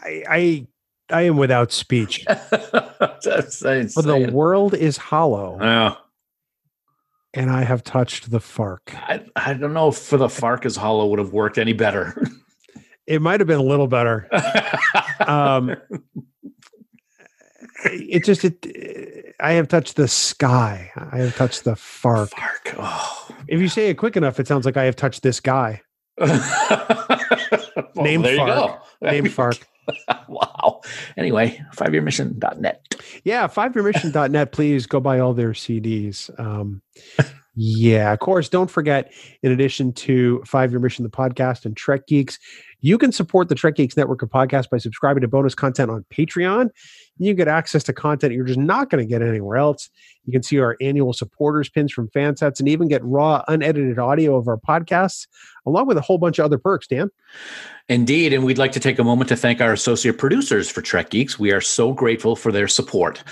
[0.04, 0.68] I,
[1.10, 2.26] I, am without speech.
[2.26, 3.60] That's
[3.94, 5.96] For the world is hollow, Yeah.
[7.34, 8.94] and I have touched the fark.
[8.96, 12.16] I, I don't know if for the Fark is Hollow would have worked any better.
[13.12, 14.30] It might have been a little better.
[15.28, 15.76] Um,
[17.86, 19.36] it just it.
[19.40, 20.90] I have touched the sky.
[20.96, 22.32] I have touched the fark.
[22.32, 22.76] Fark.
[22.80, 23.28] Oh.
[23.48, 25.82] If you say it quick enough, it sounds like I have touched this guy.
[27.96, 28.82] Well, Name there you Fark.
[29.02, 29.08] go.
[29.08, 29.58] Name fark.
[30.28, 30.82] wow.
[31.18, 32.96] Anyway, fiveyearmission.net.
[33.24, 34.52] Yeah, fiveyearmission.net.
[34.52, 36.30] Please go buy all their CDs.
[36.40, 36.82] Um,
[37.56, 38.48] yeah, of course.
[38.48, 39.12] Don't forget,
[39.44, 42.40] in addition to Five Year Mission, the podcast, and Trek Geeks,
[42.80, 46.06] you can support the Trek Geeks network of podcasts by subscribing to bonus content on
[46.12, 46.70] Patreon.
[47.18, 49.90] You get access to content you're just not going to get anywhere else.
[50.26, 54.00] You can see our annual supporters pins from fan sets and even get raw, unedited
[54.00, 55.28] audio of our podcasts,
[55.66, 57.10] along with a whole bunch of other perks, Dan.
[57.90, 61.10] Indeed, and we'd like to take a moment to thank our associate producers for Trek
[61.10, 61.38] Geeks.
[61.38, 63.24] We are so grateful for their support.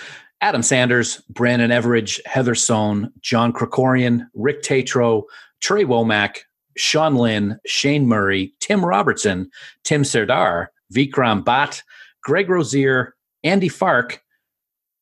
[0.42, 5.24] Adam Sanders, Brandon Everidge, Heather Sohn, John Krikorian, Rick Tatro,
[5.60, 6.38] Trey Womack,
[6.78, 9.50] Sean Lynn, Shane Murray, Tim Robertson,
[9.84, 11.84] Tim Serdar, Vikram Bhatt,
[12.24, 14.24] Greg Rozier, Andy Fark,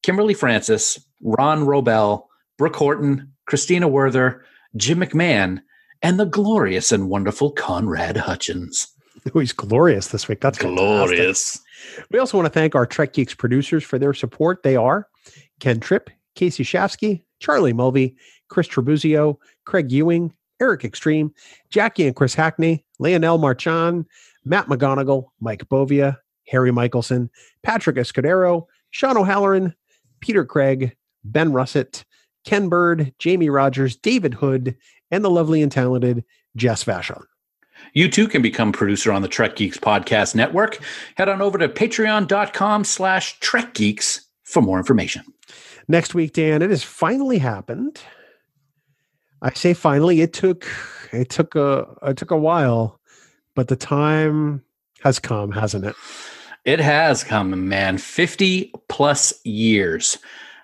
[0.01, 2.23] Kimberly Francis, Ron Robel,
[2.57, 4.43] Brooke Horton, Christina Werther,
[4.75, 5.61] Jim McMahon,
[6.01, 8.87] and the glorious and wonderful Conrad Hutchins.
[9.33, 10.41] Oh, he's glorious this week.
[10.41, 10.77] That's fantastic.
[10.77, 11.59] Glorious.
[12.11, 14.63] We also want to thank our Trek Geeks producers for their support.
[14.63, 15.07] They are
[15.59, 18.15] Ken Tripp, Casey Shafsky, Charlie Mulvey,
[18.49, 21.33] Chris Trebuzio, Craig Ewing, Eric Extreme,
[21.69, 24.05] Jackie and Chris Hackney, Leonel Marchand,
[24.43, 27.29] Matt McGonigal, Mike Bovia, Harry Michelson,
[27.63, 29.73] Patrick Escudero, Sean O'Halloran,
[30.19, 32.05] Peter Craig, Ben Russett,
[32.45, 34.75] Ken Bird, Jamie Rogers, David Hood,
[35.11, 36.23] and the lovely and talented
[36.55, 37.23] Jess Vashon.
[37.93, 40.79] You too can become producer on the Trek Geeks Podcast Network.
[41.15, 45.23] Head on over to patreon.com slash Trek Geeks for more information.
[45.87, 47.99] Next week dan it has finally happened
[49.41, 50.65] i say finally it took
[51.11, 52.99] it took a it took a while
[53.55, 54.63] but the time
[55.01, 55.95] has come hasn't it
[56.65, 57.97] It has come, man.
[57.97, 60.17] 50 plus years.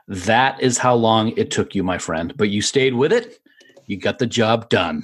[0.10, 2.34] That is how long it took you, my friend.
[2.36, 3.40] But you stayed with it.
[3.88, 5.04] You got the job done.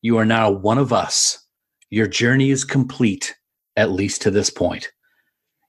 [0.00, 1.38] You are now one of us.
[1.90, 3.36] Your journey is complete,
[3.76, 4.90] at least to this point.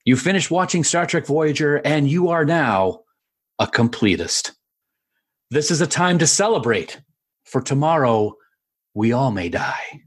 [0.05, 3.03] You finished watching Star Trek Voyager, and you are now
[3.60, 4.51] a completist.
[5.51, 6.99] This is a time to celebrate,
[7.45, 8.36] for tomorrow
[8.93, 10.01] we all may die.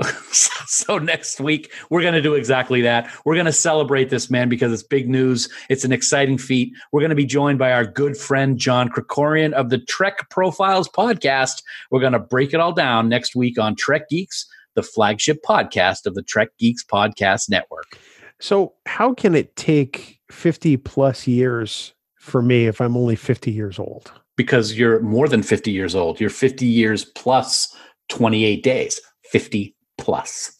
[0.32, 3.10] so next week we're going to do exactly that.
[3.24, 5.48] We're going to celebrate this man because it's big news.
[5.68, 6.72] It's an exciting feat.
[6.92, 10.88] We're going to be joined by our good friend John Krikorian of the Trek Profiles
[10.88, 11.62] podcast.
[11.90, 16.06] We're going to break it all down next week on Trek Geeks, the flagship podcast
[16.06, 17.98] of the Trek Geeks Podcast Network.
[18.40, 23.78] so how can it take 50 plus years for me if i'm only 50 years
[23.78, 26.18] old Because you're more than 50 years old.
[26.18, 27.76] You're 50 years plus
[28.08, 28.98] 28 days.
[29.24, 30.59] 50 plus.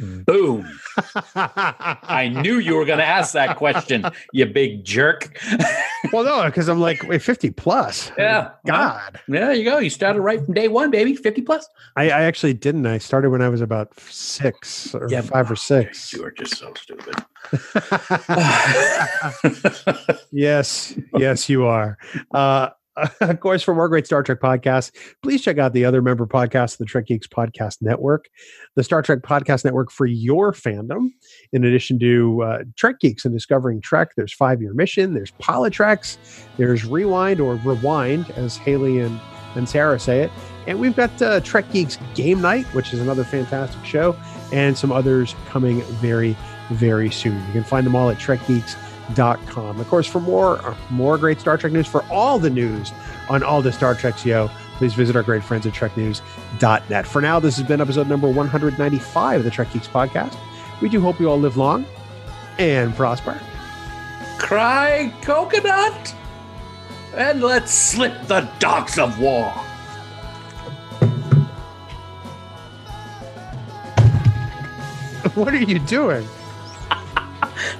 [0.00, 0.66] Boom.
[1.34, 5.38] I knew you were going to ask that question, you big jerk.
[6.12, 8.52] well no because i'm like wait 50 plus Yeah.
[8.66, 9.76] god Yeah, there you go.
[9.78, 11.14] You started right from day one, baby.
[11.14, 11.68] 50 plus.
[11.96, 15.56] I, I actually didn't i started when i was about six or Yeah, five or
[15.56, 17.14] six You are just so stupid.
[20.32, 21.98] yes, yes, you are.
[22.32, 22.70] Uh,
[23.20, 24.90] of course, for more great Star Trek podcasts,
[25.22, 28.28] please check out the other member podcasts, of the Trek Geeks Podcast Network,
[28.76, 31.10] the Star Trek Podcast Network for your fandom.
[31.52, 36.18] In addition to uh, Trek Geeks and Discovering Trek, there's Five Year Mission, there's Polytrex,
[36.56, 39.20] there's Rewind or Rewind, as Haley and,
[39.54, 40.30] and Sarah say it.
[40.66, 44.16] And we've got uh, Trek Geeks Game Night, which is another fantastic show,
[44.52, 46.36] and some others coming very,
[46.70, 47.36] very soon.
[47.46, 48.89] You can find them all at Trek trekgeeks.com.
[49.16, 52.92] Of course, for more uh, more great Star Trek news, for all the news
[53.28, 57.06] on all the Star Trek yo, please visit our great friends at treknews.net.
[57.06, 60.36] For now, this has been episode number 195 of the Trek Geeks podcast.
[60.80, 61.84] We do hope you all live long
[62.58, 63.40] and prosper.
[64.38, 66.14] Cry coconut.
[67.14, 69.50] And let's slip the dogs of war.
[75.34, 76.26] what are you doing?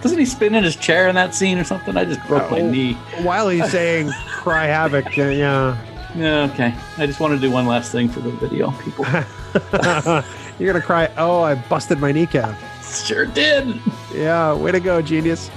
[0.02, 1.96] Doesn't he spin in his chair in that scene or something?
[1.96, 2.70] I just broke my Oh.
[2.70, 2.94] knee.
[3.22, 5.76] While he's saying cry havoc, uh, yeah.
[6.16, 6.74] Yeah, okay.
[6.98, 9.04] I just want to do one last thing for the video, people.
[10.58, 12.56] You're going to cry, oh, I busted my kneecap.
[12.82, 13.80] sure did.
[14.14, 15.50] Yeah, way to go, genius.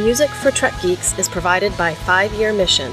[0.00, 2.92] Music for Trek Geeks is provided by Five Year Mission.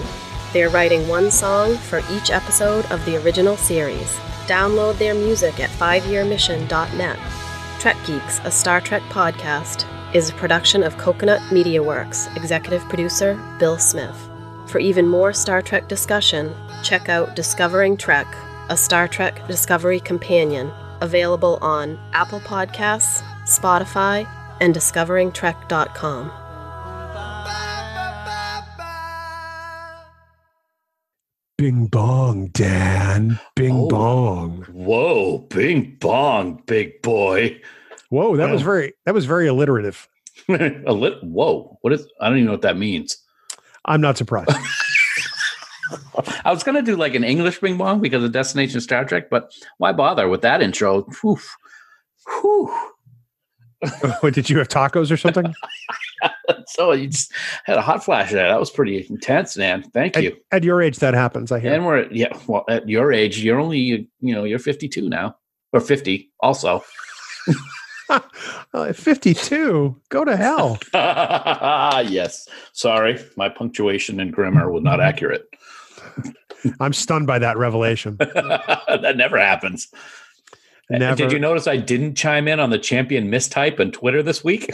[0.54, 4.20] They are writing one song for each episode of the original series.
[4.46, 7.18] Download their music at fiveyearmission.net.
[7.82, 13.34] Trek Geeks, a Star Trek podcast, is a production of Coconut Media Works, executive producer
[13.58, 14.16] Bill Smith.
[14.68, 16.54] For even more Star Trek discussion,
[16.84, 18.28] check out Discovering Trek,
[18.70, 20.72] a Star Trek Discovery companion,
[21.02, 24.28] available on Apple Podcasts, Spotify,
[24.60, 26.41] and discoveringtrek.com.
[31.62, 33.40] Bing bong, Dan.
[33.56, 33.88] Bing Oh.
[33.88, 34.66] bong.
[34.72, 37.62] Whoa, bing bong, big boy.
[38.10, 40.08] Whoa, that was very that was very alliterative.
[40.50, 41.24] a lit.
[41.24, 42.08] Whoa, what is?
[42.20, 43.16] I don't even know what that means.
[43.86, 44.50] I'm not surprised.
[46.44, 49.54] I was gonna do like an English bing bong because of Destination Star Trek, but
[49.78, 51.04] why bother with that intro?
[51.22, 51.38] Whew.
[52.42, 52.76] Whew.
[54.22, 55.54] what, did you have tacos or something?
[56.72, 57.32] So you just
[57.66, 58.48] had a hot flash there.
[58.48, 59.84] That was pretty intense, man.
[59.92, 60.38] Thank you.
[60.52, 61.52] at your age, that happens.
[61.52, 61.74] I hear.
[61.74, 65.36] And we're at, yeah, well, at your age, you're only you know you're 52 now
[65.74, 66.84] or 50 also.
[68.74, 69.96] Uh, 52.
[70.10, 70.78] Go to hell.
[70.94, 72.48] yes.
[72.74, 75.48] Sorry, my punctuation and grammar was not accurate.
[76.82, 78.18] I'm stunned by that revelation.
[78.18, 79.88] that never happens.
[80.90, 81.16] Never.
[81.16, 84.70] Did you notice I didn't chime in on the champion mistype on Twitter this week?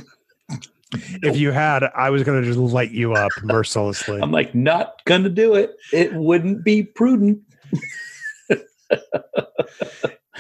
[0.92, 4.22] If you had, I was going to just light you up mercilessly.
[4.22, 5.76] I'm like, not gonna do it.
[5.92, 7.40] It wouldn't be prudent.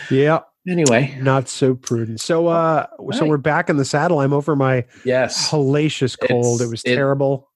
[0.09, 2.19] yeah, Anyway, not so prudent.
[2.19, 4.19] So, uh, so we're back in the saddle.
[4.19, 5.49] I'm over my yes.
[5.49, 6.55] hellacious cold.
[6.61, 7.49] It's- it was it- terrible.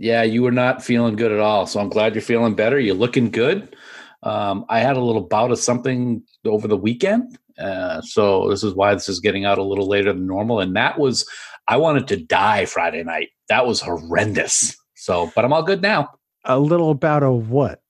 [0.00, 1.66] Yeah, you were not feeling good at all.
[1.66, 2.78] So I'm glad you're feeling better.
[2.78, 3.74] You're looking good.
[4.22, 7.36] Um, I had a little bout of something over the weekend.
[7.58, 10.60] Uh, so this is why this is getting out a little later than normal.
[10.60, 11.28] And that was,
[11.68, 13.28] I wanted to die Friday night.
[13.48, 14.76] That was horrendous.
[14.96, 16.08] So, but I'm all good now.
[16.44, 17.82] A little about a what?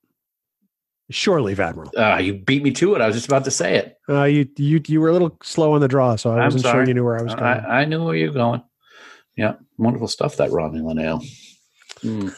[1.11, 1.91] Shore leave, Admiral.
[1.97, 3.01] Uh, you beat me to it.
[3.01, 3.97] I was just about to say it.
[4.07, 6.65] Uh, you you you were a little slow on the draw, so I I'm wasn't
[6.65, 7.45] sure you knew where I was going.
[7.47, 8.61] I, I knew where you were going.
[9.35, 11.23] Yeah, wonderful stuff, that Romulan Linnell.
[12.03, 12.35] Mm,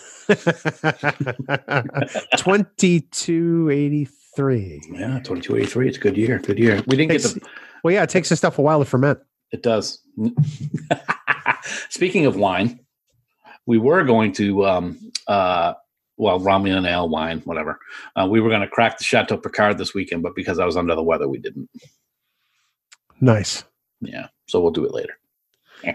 [2.38, 4.82] Twenty-two eighty-three.
[4.94, 5.88] yeah, 2283.
[5.88, 6.40] It's a good year.
[6.40, 6.76] Good year.
[6.88, 7.42] We didn't get Takes- the.
[7.84, 9.20] Well, yeah, it takes the stuff a while to ferment.
[9.52, 10.00] It does.
[11.90, 12.80] Speaking of wine,
[13.66, 15.74] we were going to, um, uh,
[16.18, 17.80] well, Romulan ale wine, whatever.
[18.16, 20.78] Uh, we were going to crack the Chateau Picard this weekend, but because I was
[20.78, 21.70] under the weather, we didn't.
[23.20, 23.64] Nice.
[24.02, 25.18] Yeah, so we'll do it later.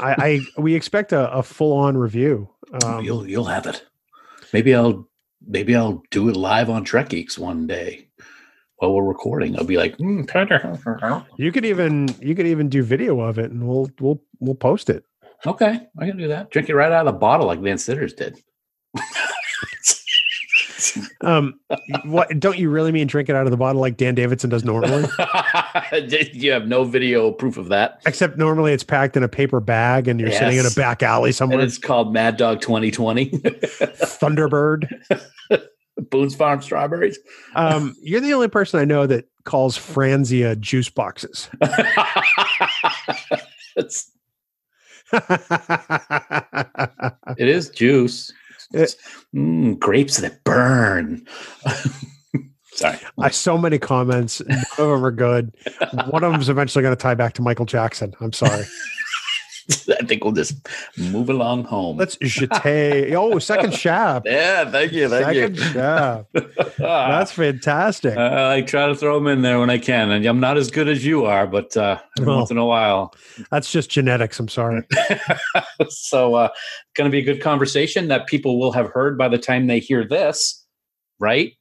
[0.00, 2.48] I, I we expect a, a full-on review.
[2.84, 3.84] Um, you'll you'll have it.
[4.52, 5.08] Maybe I'll
[5.46, 8.08] maybe I'll do it live on Trek Geeks one day
[8.78, 9.56] while we're recording.
[9.58, 13.68] I'll be like, mm, you could even you could even do video of it, and
[13.68, 15.04] we'll we'll we'll post it.
[15.46, 16.50] okay, I can do that.
[16.50, 18.40] Drink it right out of the bottle like Van Sitters did.
[21.22, 21.58] Um,
[22.04, 24.64] what don't you really mean drink it out of the bottle like Dan Davidson does
[24.64, 25.08] normally?
[26.32, 28.00] you have no video proof of that.
[28.06, 31.30] Except normally it's packed in a paper bag, and you're sitting in a back alley
[31.30, 31.60] And somewhere.
[31.60, 33.30] it's called Mad Dog 2020.
[33.30, 34.88] Thunderbird.
[36.10, 37.18] Boone's Farm strawberries.
[37.54, 41.48] Um, you're the only person I know that calls Franzia juice boxes.
[43.76, 44.10] it's,
[47.38, 48.32] it is juice.
[48.72, 48.96] It-
[49.34, 51.26] Mm, grapes that burn.
[52.72, 52.96] Sorry.
[53.18, 54.40] I so many comments.
[54.46, 55.54] None of them are good.
[56.08, 58.14] One of them is eventually going to tie back to Michael Jackson.
[58.20, 58.64] I'm sorry.
[60.00, 60.66] I think we'll just
[60.96, 61.98] move along home.
[61.98, 63.14] Let's jeter.
[63.16, 64.26] Oh, second shaft.
[64.26, 65.08] yeah, thank you.
[65.08, 65.62] Thank Second you.
[65.62, 66.26] shaft.
[66.78, 68.16] That's fantastic.
[68.16, 70.70] Uh, I try to throw them in there when I can, and I'm not as
[70.70, 72.38] good as you are, but uh, every Well.
[72.38, 73.14] once in a while.
[73.50, 74.40] That's just genetics.
[74.40, 74.82] I'm sorry.
[75.88, 76.48] so, uh,
[76.94, 79.80] going to be a good conversation that people will have heard by the time they
[79.80, 80.64] hear this,
[81.18, 81.52] right?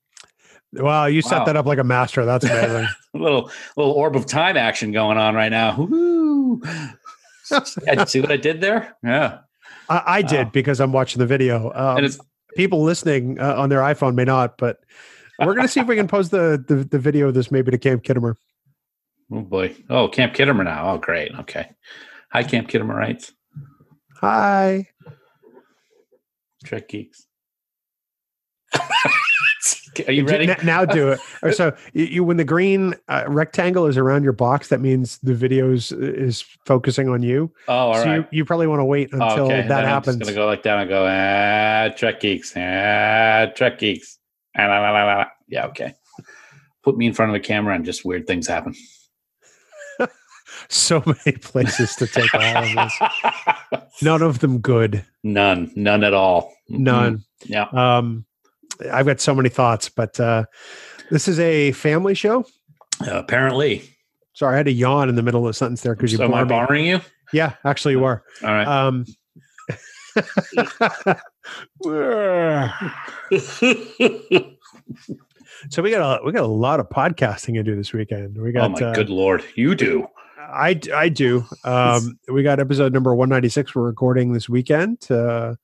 [0.74, 1.46] Wow, you set Wow.
[1.46, 2.26] that up like a master.
[2.26, 2.88] That's amazing.
[3.16, 5.76] A little little orb of time action going on right now.
[5.78, 6.62] Woo!
[7.52, 8.96] Yeah, see what I did there?
[9.04, 9.40] Yeah,
[9.90, 10.52] I, I did Wow.
[10.54, 11.72] because I'm watching the video.
[11.74, 12.20] Um, and it's
[12.56, 14.80] people listening uh, on their iPhone may not, but
[15.40, 17.72] we're going to see if we can post the, the the video of this maybe
[17.72, 18.36] to Camp Khitomer.
[19.32, 19.76] oh boy.
[19.90, 20.92] Oh, Camp Khitomer now.
[20.92, 21.32] Oh, great.
[21.40, 21.70] Okay.
[22.32, 23.32] Hi, Camp Khitomerites,
[24.20, 24.88] Hi.
[26.66, 27.26] Trek geeks.
[30.08, 30.48] Are you ready?
[30.64, 31.20] Now do it.
[31.56, 35.34] So you, you when the green uh, rectangle is around your box, that means the
[35.34, 37.52] videos is focusing on you.
[37.68, 38.16] Oh, all so right.
[38.18, 39.62] you, you probably want to wait Oh, until okay.
[39.62, 40.16] that Then happens.
[40.16, 44.18] I'm just gonna go like that and go ah Trek geeks ah Trek geeks
[44.58, 45.94] ah, la, la, la, la, yeah okay.
[46.84, 48.74] Put me in front of a camera and just weird things happen.
[50.70, 53.92] So many places to take all of this.
[54.02, 55.06] None of them good.
[55.24, 56.54] None, none at all.
[56.68, 57.24] None.
[57.46, 57.68] Yeah.
[57.72, 58.26] Um,
[58.92, 60.46] I've got so many thoughts, but uh,
[61.10, 62.46] this is a family show.
[63.02, 63.84] Apparently.
[64.34, 66.26] Sorry, I had to yawn in the middle of the sentence there because you So
[66.26, 67.02] am I borrowing you?
[67.34, 68.24] Yeah, actually, you are.
[68.44, 68.68] All right.
[68.68, 69.06] Um,
[75.70, 78.38] so we got a we got a lot of podcasting to do this weekend.
[78.38, 80.08] We got oh my uh, good lord, you do.
[80.40, 81.46] I I do.
[81.64, 83.76] Um, we got episode number one ninety six.
[83.76, 85.56] We're recording this weekend uh,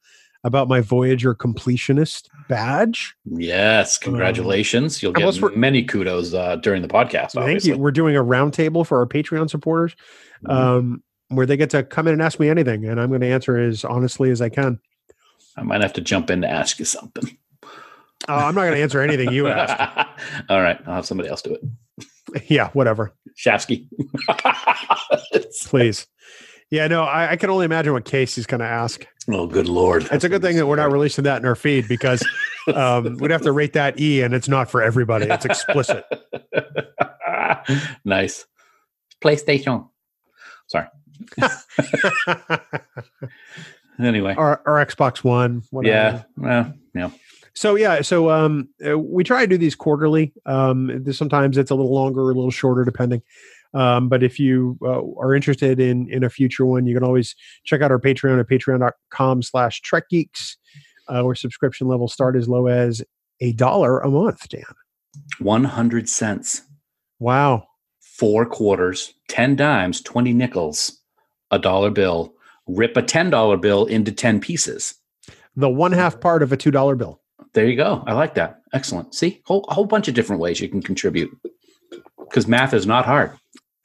[0.43, 3.15] about my Voyager completionist badge.
[3.25, 5.01] Yes, congratulations.
[5.01, 7.31] You'll get many kudos uh, during the podcast.
[7.31, 7.71] Thank Obviously.
[7.71, 7.77] you.
[7.77, 9.95] We're doing a roundtable for our Patreon supporters,
[10.45, 10.51] Mhm.
[10.51, 13.27] um, where they get to come in and ask me anything, and I'm going to
[13.27, 14.79] answer as honestly as I can.
[15.55, 17.37] I might have to jump in to ask you something.
[18.27, 20.07] Uh, I'm not going to answer anything you ask.
[20.49, 21.61] All right, I'll have somebody else do it.
[22.47, 23.13] Yeah, whatever.
[23.37, 23.87] Shafsky.
[25.65, 26.07] Please.
[26.73, 29.05] Yeah, no, I, I can only imagine what Casey's going to ask.
[29.29, 30.07] oh, good lord.
[30.11, 32.25] It's a good thing that we're not releasing that in our feed because
[32.73, 35.27] um, we'd have to rate that E, and it's not for everybody.
[35.27, 36.03] It's explicit.
[38.05, 38.47] nice.
[39.23, 39.87] PlayStation.
[40.67, 40.87] Sorry.
[43.99, 44.33] Anyway.
[44.35, 45.61] our, or Xbox One.
[45.69, 45.95] Whatever.
[45.95, 46.23] Yeah.
[46.35, 47.11] Well, yeah.
[47.53, 50.33] So yeah, so um, uh, we try to do these quarterly.
[50.47, 53.21] Um, sometimes it's a little longer, a little shorter, depending.
[53.73, 57.35] Um, but if you uh, are interested in in a future one, you can always
[57.63, 60.57] check out our Patreon at patreon.com slash Trek Geeks,
[61.07, 63.01] uh, where subscription levels start as low as
[63.41, 64.63] a dollar a month, Dan.
[65.39, 66.61] 100 cents,
[67.19, 67.65] Wow.
[67.99, 70.99] four quarters, 10 dimes, 20 nickels,
[71.51, 72.33] a dollar bill.
[72.67, 74.95] Rip a $10 bill into 10 pieces.
[75.55, 77.21] The one half part of a two dollar bill.
[77.53, 78.03] There you go.
[78.07, 78.61] I like that.
[78.73, 79.13] Excellent.
[79.13, 81.29] See, whole, a whole bunch of different ways you can contribute
[82.17, 83.37] because math is not hard.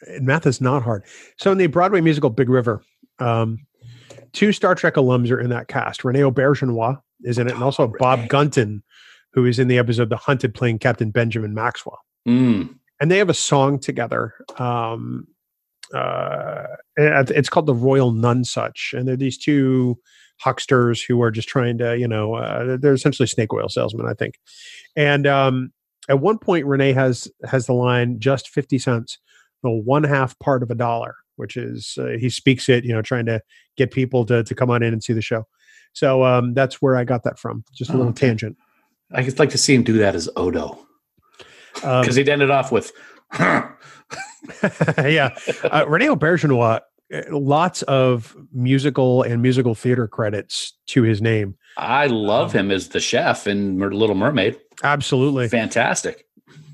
[0.07, 1.05] And math is not hard.
[1.39, 2.83] So in the Broadway musical Big River,
[3.19, 3.59] um,
[4.33, 6.05] two Star Trek alums are in that cast.
[6.05, 8.83] Rene Auberjonois is in it, and also Oh, Bob Gunton,
[9.33, 11.99] who is in the episode The Hunted playing Captain Benjamin Maxwell.
[12.27, 12.75] Mm.
[13.01, 14.35] And they have a song together.
[14.59, 15.27] Um,
[15.95, 16.65] uh,
[16.97, 18.93] it's called The Royal Nonesuch.
[18.93, 19.99] And they're these two
[20.45, 24.15] hucksters who are just trying to, you know, uh, they're essentially snake oil salesmen, I
[24.15, 24.39] think.
[24.97, 25.73] And um,
[26.09, 29.19] at one point, Renee has has the line just 50 cents
[29.63, 33.03] the one half part of a dollar, which is uh, he speaks it, you know,
[33.03, 33.41] trying to
[33.77, 35.47] get people to to come on in and see the show.
[35.95, 37.65] So um, that's where I got that from.
[37.75, 38.29] Just a Oh, little okay.
[38.29, 38.57] tangent.
[39.13, 40.79] I could like to see him do that as Odo
[41.83, 42.93] Um, because he'd ended off with,
[43.33, 43.69] huh.
[44.99, 46.81] yeah, uh, Rene Auberjonois,
[47.13, 51.57] uh, lots of musical and musical theater credits to his name.
[51.77, 54.59] I love Um, him as the chef in Little Mermaid.
[54.83, 55.49] Absolutely.
[55.49, 56.27] Fantastic.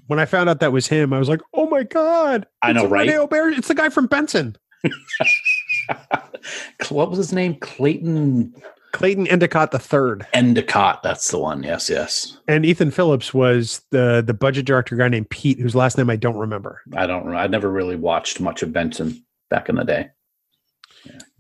[0.07, 2.87] When I found out that was him, I was like, "Oh my god!" I know,
[2.87, 3.09] right?
[3.09, 4.57] Rene it's the guy from Benson,
[6.89, 7.57] what was his name?
[7.57, 8.55] Clayton
[8.93, 11.03] Clayton Endicott the third, Endicott.
[11.03, 11.63] That's the one.
[11.63, 12.39] Yes, yes.
[12.47, 16.17] and Ethan Phillips was the the budget director guy named Pete, whose last name I
[16.17, 16.81] don't remember.
[16.95, 17.35] I don't.
[17.35, 20.11] I never really watched much of Benson back in the day.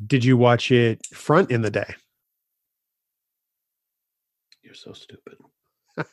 [0.06, 1.94] Did you watch it front in the day?
[4.62, 5.36] You're so stupid.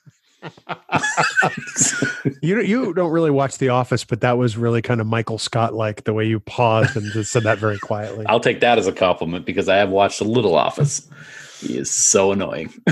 [2.41, 5.73] You you don't really watch The Office, but that was really kind of Michael Scott
[5.73, 8.25] like the way you paused and just said that very quietly.
[8.27, 11.07] I'll take that as a compliment because I have watched a little Office.
[11.59, 12.73] He is so annoying.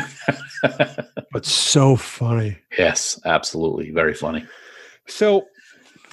[1.32, 2.58] But so funny.
[2.78, 3.92] yes, absolutely.
[3.92, 4.46] Very funny.
[5.08, 5.48] So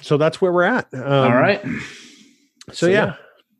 [0.01, 0.87] so that's where we're at.
[0.93, 1.61] Um, All right.
[2.69, 2.93] So, So, yeah.
[2.93, 3.15] Yeah.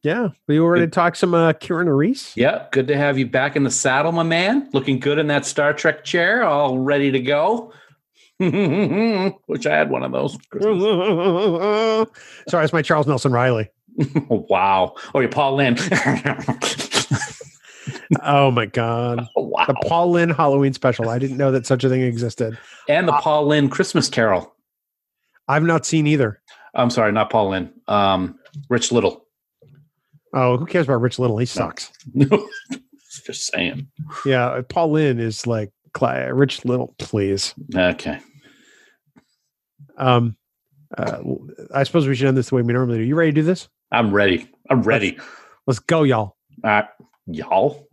[0.07, 2.31] Yeah, we were ready to talk some uh Kira Nerys.
[2.37, 4.69] Yeah, good to have you back in the saddle, my man.
[4.71, 7.73] Looking good in that Star Trek chair, all ready to go.
[8.39, 10.37] Which I had one of those.
[12.47, 13.69] Sorry, it's my Charles Nelson Reilly.
[14.29, 14.95] wow.
[15.13, 15.81] Oh, you're Paul Lynde.
[18.21, 19.27] Oh my God.
[19.35, 19.65] wow.
[19.65, 21.09] The Paul Lynde Halloween special.
[21.09, 22.57] I didn't know that such a thing existed.
[22.87, 24.55] and the Paul Lynde Christmas Carol.
[25.49, 26.41] I've not seen either.
[26.73, 27.73] I'm sorry, not Paul Lynde.
[27.89, 28.39] Um,
[28.69, 29.26] Rich Little.
[30.39, 31.39] Oh, who cares about Rich Little?
[31.39, 31.91] He sucks.
[33.25, 33.87] Just saying.
[34.23, 37.55] Yeah, Paul Lynde is like Rich Little, please.
[37.75, 38.19] Okay.
[39.97, 40.37] Um,
[40.95, 41.21] uh,
[41.73, 43.03] I suppose we should end this the way we normally do.
[43.03, 43.67] You ready to do this?
[43.91, 44.47] I'm ready.
[44.69, 45.17] I'm ready.
[45.65, 46.37] Let's go, y'all.
[46.63, 46.83] Uh,
[47.25, 47.86] y'all.